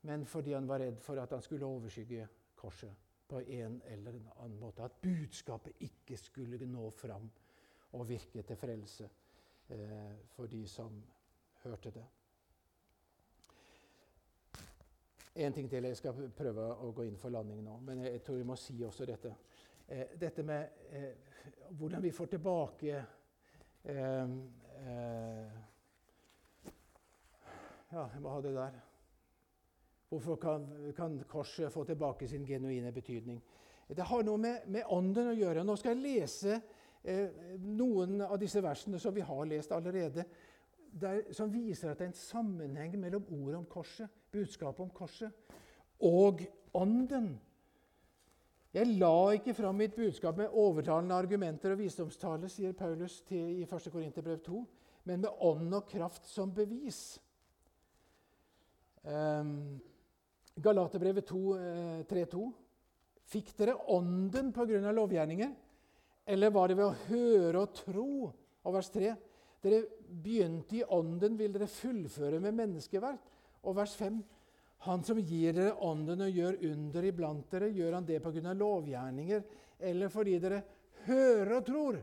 men 0.07 0.27
fordi 0.27 0.55
han 0.55 0.71
var 0.71 0.85
redd 0.85 1.03
for 1.03 1.19
at 1.19 1.35
han 1.35 1.43
skulle 1.43 1.67
overskygge 1.67 2.29
korset 2.63 3.02
på 3.33 3.41
en 3.41 3.83
eller 3.89 4.19
annen 4.37 4.59
måte. 4.61 4.85
At 4.85 5.01
budskapet 5.01 5.73
ikke 5.81 6.17
skulle 6.21 6.67
nå 6.69 6.91
fram 6.91 7.31
og 7.93 8.09
virke 8.09 8.43
til 8.43 8.57
frelse 8.57 9.09
eh, 9.69 10.13
for 10.35 10.47
de 10.53 10.67
som 10.69 10.99
hørte 11.63 11.91
det. 11.91 12.05
En 15.35 15.53
ting 15.53 15.71
til. 15.71 15.85
Jeg 15.85 15.97
skal 15.97 16.29
prøve 16.37 16.69
å 16.85 16.93
gå 16.93 17.09
inn 17.09 17.17
for 17.17 17.33
landing 17.33 17.65
nå. 17.65 17.79
Men 17.81 18.05
jeg 18.05 18.21
tror 18.23 18.37
vi 18.37 18.49
må 18.53 18.57
si 18.61 18.77
også 18.85 19.09
dette. 19.09 19.35
Eh, 19.89 20.13
dette 20.21 20.45
med 20.45 20.89
eh, 20.93 21.11
hvordan 21.71 22.05
vi 22.05 22.13
får 22.13 22.35
tilbake 22.37 22.97
eh, 23.85 24.39
eh, 24.85 25.61
Ja, 27.93 28.09
jeg 28.09 28.21
må 28.25 28.31
ha 28.33 28.41
det 28.45 28.55
der. 28.57 28.92
Hvorfor 30.13 30.37
kan, 30.37 30.93
kan, 30.97 31.15
korset 31.29 31.73
få 31.73 31.85
tilbake 31.89 32.29
sin 32.29 32.45
genuine 32.45 32.93
betydning? 32.93 33.39
Det 33.89 34.05
har 34.05 34.25
noe 34.25 34.39
med, 34.39 34.67
med 34.69 34.89
ånden 34.93 35.31
å 35.31 35.37
gjøre. 35.37 35.63
Nå 35.65 35.77
skal 35.81 35.95
jeg 35.95 36.03
lese 36.05 36.57
eh, 37.01 37.55
noen 37.65 38.21
av 38.27 38.35
disse 38.41 38.61
versene 38.61 39.01
som 39.01 39.15
vi 39.17 39.25
har 39.25 39.47
lest 39.49 39.73
allerede 39.73 40.27
der, 40.93 41.23
som 41.33 41.49
viser 41.53 41.91
at 41.91 41.99
det 42.01 42.05
er 42.05 42.11
en 42.11 42.19
sammenheng 42.19 42.99
mellom 43.01 43.25
ordet 43.33 43.57
om 43.57 43.65
korset, 43.65 44.11
budskapet 44.33 44.85
om 44.85 44.91
korset, 44.93 45.33
og 46.05 46.43
ånden. 46.77 47.31
Jeg 48.73 48.93
la 49.01 49.17
ikke 49.37 49.55
fram 49.57 49.81
mitt 49.81 49.97
budskap 49.97 50.37
med 50.37 50.53
overtalende 50.53 51.17
argumenter 51.17 51.73
og 51.73 51.81
visdomstale, 51.81 52.51
sier 52.53 52.77
Paulus 52.77 53.21
til, 53.29 53.63
i 53.63 53.65
1. 53.65 53.89
Korinterbrev 53.93 54.45
2, 54.45 54.61
men 55.09 55.25
med 55.25 55.41
ånd 55.41 55.73
og 55.77 55.89
kraft 55.89 56.29
som 56.29 56.53
bevis. 56.53 57.17
Um, 59.03 59.81
Galaterbrevet 60.63 61.31
3.2.: 61.31 62.43
eh, 62.43 62.53
Fikk 63.33 63.53
dere 63.59 63.77
ånden 63.95 64.53
pga. 64.53 64.93
lovgjerninger, 64.93 65.53
eller 66.27 66.51
var 66.51 66.69
det 66.69 66.77
ved 66.79 66.87
å 66.87 67.01
høre 67.09 67.63
og 67.63 67.75
tro? 67.75 68.33
Og 68.63 68.75
vers 68.75 68.91
3.: 68.91 69.15
dere 69.63 69.85
begynte 70.03 70.81
i 70.81 70.85
ånden, 70.85 71.37
vil 71.39 71.53
dere 71.55 71.71
fullføre 71.71 72.41
med 72.43 72.55
menneskeverk? 72.59 73.21
Og 73.63 73.77
vers 73.77 73.95
5.: 73.97 74.23
Han 74.87 75.05
som 75.07 75.19
gir 75.19 75.53
dere 75.55 75.77
ånden 75.79 76.25
og 76.27 76.31
gjør 76.31 76.59
under 76.73 77.05
iblant 77.07 77.51
dere, 77.51 77.71
gjør 77.71 77.95
han 77.95 78.07
det 78.07 78.23
pga. 78.23 78.53
lovgjerninger 78.53 79.43
eller 79.83 80.09
fordi 80.09 80.39
dere 80.39 80.63
hører 81.07 81.57
og 81.57 81.67
tror? 81.67 82.01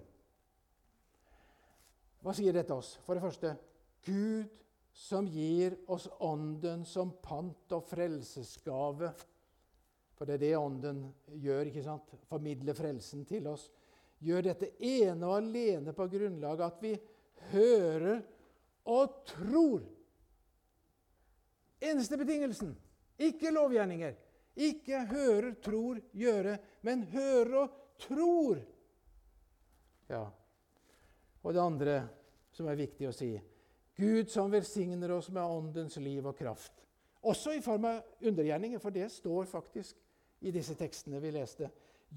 Hva 2.20 2.36
sier 2.36 2.56
dette 2.56 2.76
oss? 2.76 2.98
For 3.06 3.16
det 3.16 3.24
første 3.24 3.56
Gud 4.06 4.48
som 5.00 5.28
gir 5.28 5.78
oss 5.88 6.10
ånden 6.20 6.82
som 6.86 7.14
pant 7.24 7.72
og 7.72 7.86
frelsesgave. 7.88 9.14
For 10.18 10.28
det 10.28 10.36
er 10.36 10.42
det 10.42 10.56
ånden 10.60 11.06
gjør. 11.40 11.70
ikke 11.70 11.84
sant? 11.86 12.12
Formidler 12.28 12.76
frelsen 12.76 13.24
til 13.28 13.48
oss. 13.48 13.70
Gjør 14.20 14.50
dette 14.50 14.74
ene 14.84 15.24
og 15.24 15.38
alene 15.38 15.94
på 15.96 16.10
grunnlag 16.12 16.60
av 16.60 16.74
at 16.74 16.84
vi 16.84 16.92
hører 17.54 18.20
og 18.92 19.22
tror. 19.30 19.86
Eneste 21.80 22.20
betingelsen. 22.20 22.74
Ikke 23.16 23.54
lovgjerninger. 23.56 24.18
Ikke 24.60 25.06
hører, 25.08 25.54
tror, 25.64 26.02
gjøre, 26.12 26.58
men 26.84 27.06
hører 27.14 27.56
og 27.62 27.80
tror. 28.04 28.60
Ja. 30.12 30.26
Og 31.40 31.56
det 31.56 31.64
andre 31.64 31.96
som 32.52 32.68
er 32.68 32.82
viktig 32.84 33.08
å 33.08 33.16
si 33.16 33.32
Gud 34.00 34.30
som 34.32 34.52
velsigner 34.52 35.12
oss 35.12 35.28
med 35.36 35.44
åndens 35.44 35.98
liv 36.00 36.26
og 36.28 36.38
kraft. 36.38 36.74
Også 37.28 37.52
i 37.58 37.64
form 37.64 37.90
av 37.90 38.24
undergjerninger, 38.24 38.80
for 38.80 38.96
det 38.96 39.10
står 39.12 39.50
faktisk 39.52 39.98
i 40.48 40.54
disse 40.56 40.76
tekstene 40.80 41.20
vi 41.20 41.34
leste. 41.36 41.68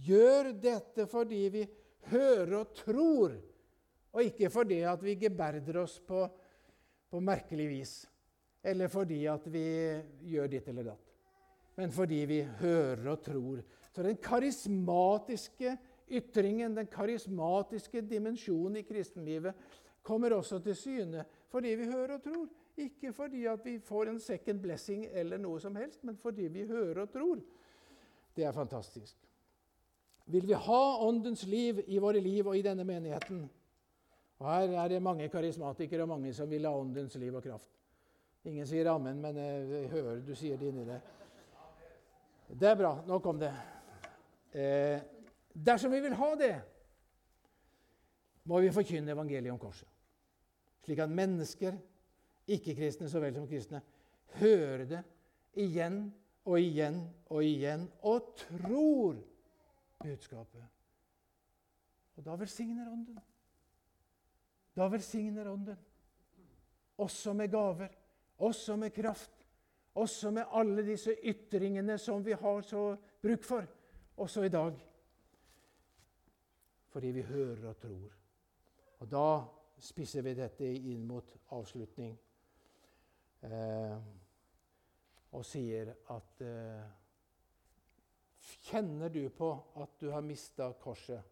Gjør 0.06 0.52
dette 0.62 1.08
fordi 1.10 1.40
vi 1.52 1.64
hører 2.12 2.54
og 2.60 2.76
tror 2.76 3.34
og 4.12 4.28
ikke 4.28 4.50
fordi 4.52 4.82
at 4.84 5.02
vi 5.04 5.16
geberder 5.20 5.78
oss 5.82 5.96
på, 6.04 6.24
på 7.10 7.20
merkelig 7.24 7.68
vis, 7.70 7.94
eller 8.62 8.90
fordi 8.92 9.24
at 9.30 9.46
vi 9.52 9.64
gjør 10.34 10.50
ditt 10.52 10.68
eller 10.68 10.90
datt, 10.92 11.14
men 11.80 11.94
fordi 11.94 12.20
vi 12.28 12.40
hører 12.60 13.06
og 13.14 13.22
tror. 13.24 13.62
Så 13.92 14.04
den 14.04 14.18
karismatiske 14.22 15.76
ytringen, 16.12 16.76
den 16.76 16.90
karismatiske 16.92 18.04
dimensjonen 18.04 18.82
i 18.82 18.84
kristenlivet, 18.84 19.56
kommer 20.04 20.36
også 20.36 20.60
til 20.60 20.76
syne 20.76 21.24
fordi 21.52 21.74
vi 21.76 21.88
hører 21.90 22.16
og 22.16 22.22
tror. 22.24 22.46
Ikke 22.80 23.12
fordi 23.12 23.44
at 23.46 23.64
vi 23.64 23.76
får 23.84 24.08
en 24.08 24.20
second 24.20 24.62
blessing 24.62 25.04
eller 25.12 25.40
noe 25.40 25.60
som 25.60 25.76
helst, 25.76 26.00
men 26.04 26.16
fordi 26.16 26.48
vi 26.48 26.64
hører 26.66 27.02
og 27.04 27.10
tror. 27.12 27.42
Det 28.36 28.44
er 28.48 28.52
fantastisk. 28.56 29.16
Vil 30.32 30.46
vi 30.48 30.56
ha 30.56 30.82
Åndens 31.04 31.44
liv 31.46 31.82
i 31.86 31.98
våre 32.00 32.20
liv 32.20 32.46
og 32.46 32.56
i 32.56 32.62
denne 32.64 32.84
menigheten, 32.84 33.44
og 34.38 34.48
Her 34.48 34.72
er 34.84 34.88
det 34.88 35.02
mange 35.02 35.28
karismatikere 35.28 36.02
og 36.02 36.08
mange 36.08 36.32
som 36.34 36.50
vil 36.50 36.66
ha 36.66 36.72
åndens 36.74 37.14
liv 37.14 37.34
og 37.34 37.42
kraft. 37.44 37.68
Ingen 38.44 38.66
sier 38.66 38.88
ammen, 38.90 39.20
men 39.22 39.36
jeg 39.36 39.90
hører 39.92 40.24
du 40.26 40.34
sier 40.34 40.58
det 40.58 40.72
inni 40.72 40.86
det. 40.88 40.98
Det 42.48 42.68
er 42.68 42.74
bra. 42.76 42.96
Nå 43.06 43.20
kom 43.22 43.38
det. 43.38 43.52
Eh, 44.52 44.98
dersom 45.54 45.92
vi 45.94 46.00
vil 46.02 46.16
ha 46.18 46.30
det, 46.40 46.54
må 48.44 48.58
vi 48.60 48.72
forkynne 48.74 49.14
evangeliet 49.14 49.52
om 49.52 49.60
korset. 49.62 49.91
Slik 50.82 50.98
at 50.98 51.10
mennesker, 51.10 51.76
ikke-kristne 52.50 53.10
så 53.10 53.20
vel 53.22 53.34
som 53.36 53.46
kristne, 53.46 53.82
hører 54.40 54.84
det 54.90 55.02
igjen 55.62 56.04
og 56.44 56.58
igjen 56.58 57.02
og 57.30 57.44
igjen 57.46 57.86
og 58.08 58.32
tror 58.38 59.20
budskapet. 60.02 60.64
Og 62.16 62.26
da 62.26 62.34
velsigner 62.36 62.90
Ånden. 62.90 63.20
Da 64.76 64.88
velsigner 64.90 65.48
Ånden. 65.52 65.78
Også 66.98 67.32
med 67.32 67.50
gaver, 67.50 67.88
også 68.38 68.76
med 68.76 68.92
kraft, 68.92 69.46
også 69.94 70.30
med 70.30 70.50
alle 70.52 70.84
disse 70.86 71.14
ytringene 71.24 71.98
som 71.98 72.24
vi 72.24 72.32
har 72.32 72.60
så 72.66 72.96
bruk 73.22 73.44
for, 73.44 73.66
også 74.16 74.44
i 74.44 74.52
dag. 74.52 74.76
Fordi 76.92 77.06
vi 77.06 77.22
hører 77.22 77.68
og 77.68 77.76
tror. 77.80 78.14
Og 79.00 79.10
da 79.10 79.26
spisser 79.82 80.22
vi 80.22 80.34
dette 80.38 80.66
inn 80.66 81.06
mot 81.06 81.34
avslutning 81.56 82.14
eh, 83.48 83.96
og 85.32 85.46
sier 85.46 85.94
at 86.14 86.44
eh, 86.46 86.98
Kjenner 88.42 89.06
du 89.14 89.28
på 89.30 89.48
at 89.78 89.92
du 90.02 90.08
har 90.10 90.24
mista 90.26 90.66
korset? 90.82 91.28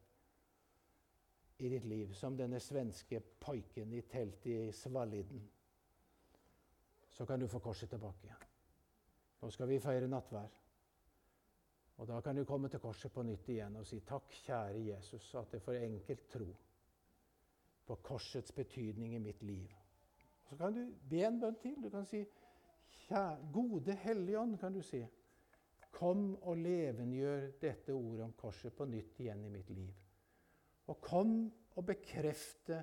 i 1.60 1.68
ditt 1.68 1.84
liv, 1.84 2.12
som 2.14 2.36
denne 2.36 2.56
svenske 2.60 3.20
paiken 3.20 3.92
i 3.92 4.00
teltet 4.08 4.46
i 4.46 4.72
Svaliden, 4.72 5.42
så 7.10 7.26
kan 7.26 7.40
du 7.40 7.48
få 7.48 7.60
korset 7.60 7.90
tilbake. 7.90 8.36
Nå 9.42 9.50
skal 9.52 9.68
vi 9.68 9.80
feire 9.80 10.08
nattvær. 10.08 10.56
Og 12.00 12.08
Da 12.08 12.20
kan 12.24 12.36
du 12.36 12.44
komme 12.44 12.68
til 12.68 12.80
korset 12.80 13.12
på 13.12 13.22
nytt 13.22 13.48
igjen 13.52 13.76
og 13.76 13.84
si 13.86 14.00
takk, 14.00 14.32
kjære 14.46 14.80
Jesus, 14.86 15.34
at 15.34 15.52
det 15.52 15.60
for 15.62 15.76
enkelt 15.76 16.28
tro 16.32 16.46
på 17.90 17.96
korsets 18.06 18.54
betydning 18.54 19.14
i 19.14 19.18
mitt 19.18 19.42
liv. 19.42 19.74
Så 20.48 20.56
kan 20.56 20.74
du 20.74 20.84
be 21.10 21.24
en 21.26 21.40
bønn 21.42 21.56
til. 21.58 21.74
Du 21.82 21.88
kan 21.90 22.04
si 22.06 22.20
Gode 23.52 23.96
Hellige 23.98 24.38
Ånd, 24.38 24.58
kan 24.58 24.74
du 24.74 24.82
si. 24.86 25.00
Kom 25.90 26.36
og 26.46 26.60
levendegjør 26.62 27.48
dette 27.58 27.94
ordet 27.94 28.28
om 28.28 28.34
korset 28.38 28.76
på 28.78 28.86
nytt 28.86 29.18
igjen 29.18 29.42
i 29.42 29.50
mitt 29.50 29.72
liv. 29.74 29.90
Og 30.86 31.00
kom 31.02 31.32
og 31.74 31.86
bekrefte 31.86 32.78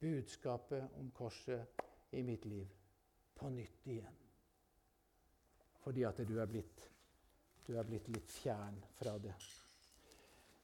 budskapet 0.00 0.98
om 1.00 1.08
korset 1.16 1.80
i 2.12 2.20
mitt 2.22 2.44
liv 2.44 2.68
på 3.40 3.48
nytt 3.48 3.88
igjen. 3.88 4.18
Fordi 5.80 6.04
at 6.04 6.20
du 6.28 6.34
er 6.36 6.50
blitt, 6.52 6.84
du 7.64 7.78
er 7.80 7.88
blitt 7.88 8.12
litt 8.12 8.28
fjern 8.42 8.76
fra 8.98 9.16
det. 9.16 9.32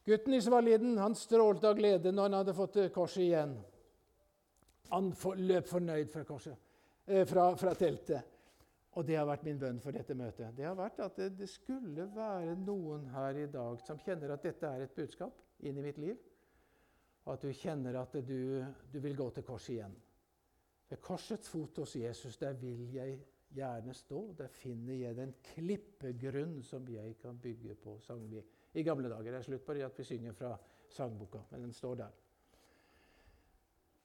Gutten 0.05 0.37
i 0.37 0.43
Svaliden 0.45 0.99
han 1.01 1.17
strålte 1.17 1.73
av 1.73 1.81
glede 1.81 2.13
når 2.13 2.29
han 2.29 2.39
hadde 2.43 2.57
fått 2.61 2.77
korset 2.95 3.25
igjen. 3.25 3.57
Han 4.91 5.13
løp 5.43 5.69
fornøyd 5.69 6.11
fra, 6.13 6.25
korset, 6.29 6.57
eh, 7.07 7.27
fra, 7.27 7.51
fra 7.59 7.75
teltet. 7.75 8.33
Og 8.97 9.05
det 9.05 9.19
har 9.19 9.27
vært 9.29 9.45
min 9.45 9.59
bønn 9.61 9.81
for 9.85 9.93
dette 9.93 10.15
møtet. 10.17 10.55
Det 10.57 10.65
har 10.65 10.77
vært 10.79 11.03
at 11.05 11.19
det, 11.21 11.35
det, 11.37 11.49
skulle 11.53 12.07
være 12.15 12.55
noen 12.63 13.05
her 13.13 13.43
i 13.43 13.49
dag 13.53 13.83
som 13.85 14.01
kjenner 14.01 14.33
at 14.33 14.47
dette 14.47 14.71
er 14.71 14.87
et 14.87 14.97
budskap 14.97 15.43
inn 15.69 15.77
i 15.77 15.85
mitt 15.85 16.01
liv. 16.01 16.17
Og 17.27 17.35
at 17.35 17.45
du 17.45 17.53
kjenner 17.53 17.99
at 18.01 18.15
du, 18.25 18.65
du 18.93 18.99
vil 19.03 19.17
gå 19.19 19.29
til 19.35 19.45
korset 19.45 19.75
igjen. 19.75 19.97
Ved 20.89 21.03
korsets 21.03 21.51
fot 21.51 21.83
hos 21.83 21.97
Jesus, 21.99 22.39
der 22.41 22.55
vil 22.57 22.87
jeg 22.95 23.19
gjerne 23.57 23.95
stå. 23.95 24.21
Der 24.39 24.49
finner 24.49 24.95
jeg 24.95 25.17
den 25.19 25.35
klippegrunn 25.53 26.61
som 26.65 26.87
jeg 26.89 27.17
kan 27.21 27.39
bygge 27.43 27.75
på, 27.83 27.99
sang 28.07 28.23
vi 28.31 28.41
i 28.77 28.85
gamle 28.87 29.11
dager. 29.11 29.33
Det 29.33 29.41
er 29.43 29.49
slutt 29.51 29.67
på 29.67 29.77
det 29.77 29.85
at 29.87 29.99
vi 29.99 30.07
synger 30.07 30.37
fra 30.37 30.55
sangboka, 30.89 31.43
men 31.51 31.67
den 31.67 31.73
står 31.73 32.01
der. 32.05 32.23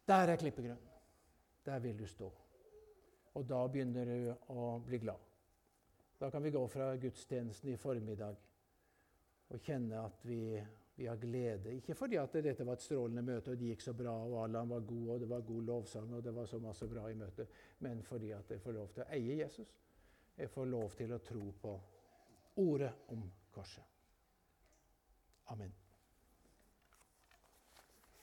Der 0.07 0.31
er 0.33 0.39
klippegrønn. 0.39 0.87
Der 1.65 1.79
vil 1.79 1.99
du 1.99 2.07
stå. 2.07 2.31
Og 3.33 3.49
da 3.49 3.65
begynner 3.67 4.05
du 4.05 4.53
å 4.53 4.71
bli 4.85 4.99
glad. 4.99 5.27
Da 6.21 6.29
kan 6.29 6.43
vi 6.43 6.51
gå 6.53 6.61
fra 6.67 6.95
gudstjenesten 7.01 7.71
i 7.71 7.77
formiddag 7.81 8.35
og 9.51 9.63
kjenne 9.65 10.03
at 10.05 10.25
vi, 10.27 10.61
vi, 10.95 11.07
har 11.09 11.17
glede. 11.19 11.73
Ikke 11.75 11.95
fordi 11.97 12.19
at 12.21 12.37
dette 12.43 12.65
var 12.67 12.77
et 12.77 12.85
strålende 12.85 13.23
møte, 13.25 13.51
og 13.51 13.59
det 13.59 13.71
gikk 13.71 13.83
så 13.83 13.95
bra, 13.97 14.13
og 14.27 14.37
Allan 14.43 14.69
var 14.69 14.85
god, 14.87 15.07
og 15.15 15.19
det 15.23 15.29
var 15.31 15.43
god 15.47 15.67
lovsang, 15.71 16.13
og 16.13 16.23
det 16.23 16.35
var 16.35 16.47
så 16.47 16.61
masse 16.63 16.87
bra 16.87 17.07
i 17.09 17.17
møtet, 17.17 17.59
men 17.79 18.03
fordi 18.05 18.31
at 18.37 18.53
jeg 18.53 18.63
får 18.63 18.77
lov 18.77 18.93
til 18.93 19.03
å 19.03 19.09
eie 19.17 19.41
Jesus. 19.41 19.75
Jeg 20.37 20.49
får 20.49 20.71
lov 20.71 20.97
til 20.97 21.13
å 21.17 21.21
tro 21.25 21.51
på 21.61 21.75
ordet 22.63 22.93
om 23.11 23.25
korset. 23.51 23.83
Amen. 25.51 25.80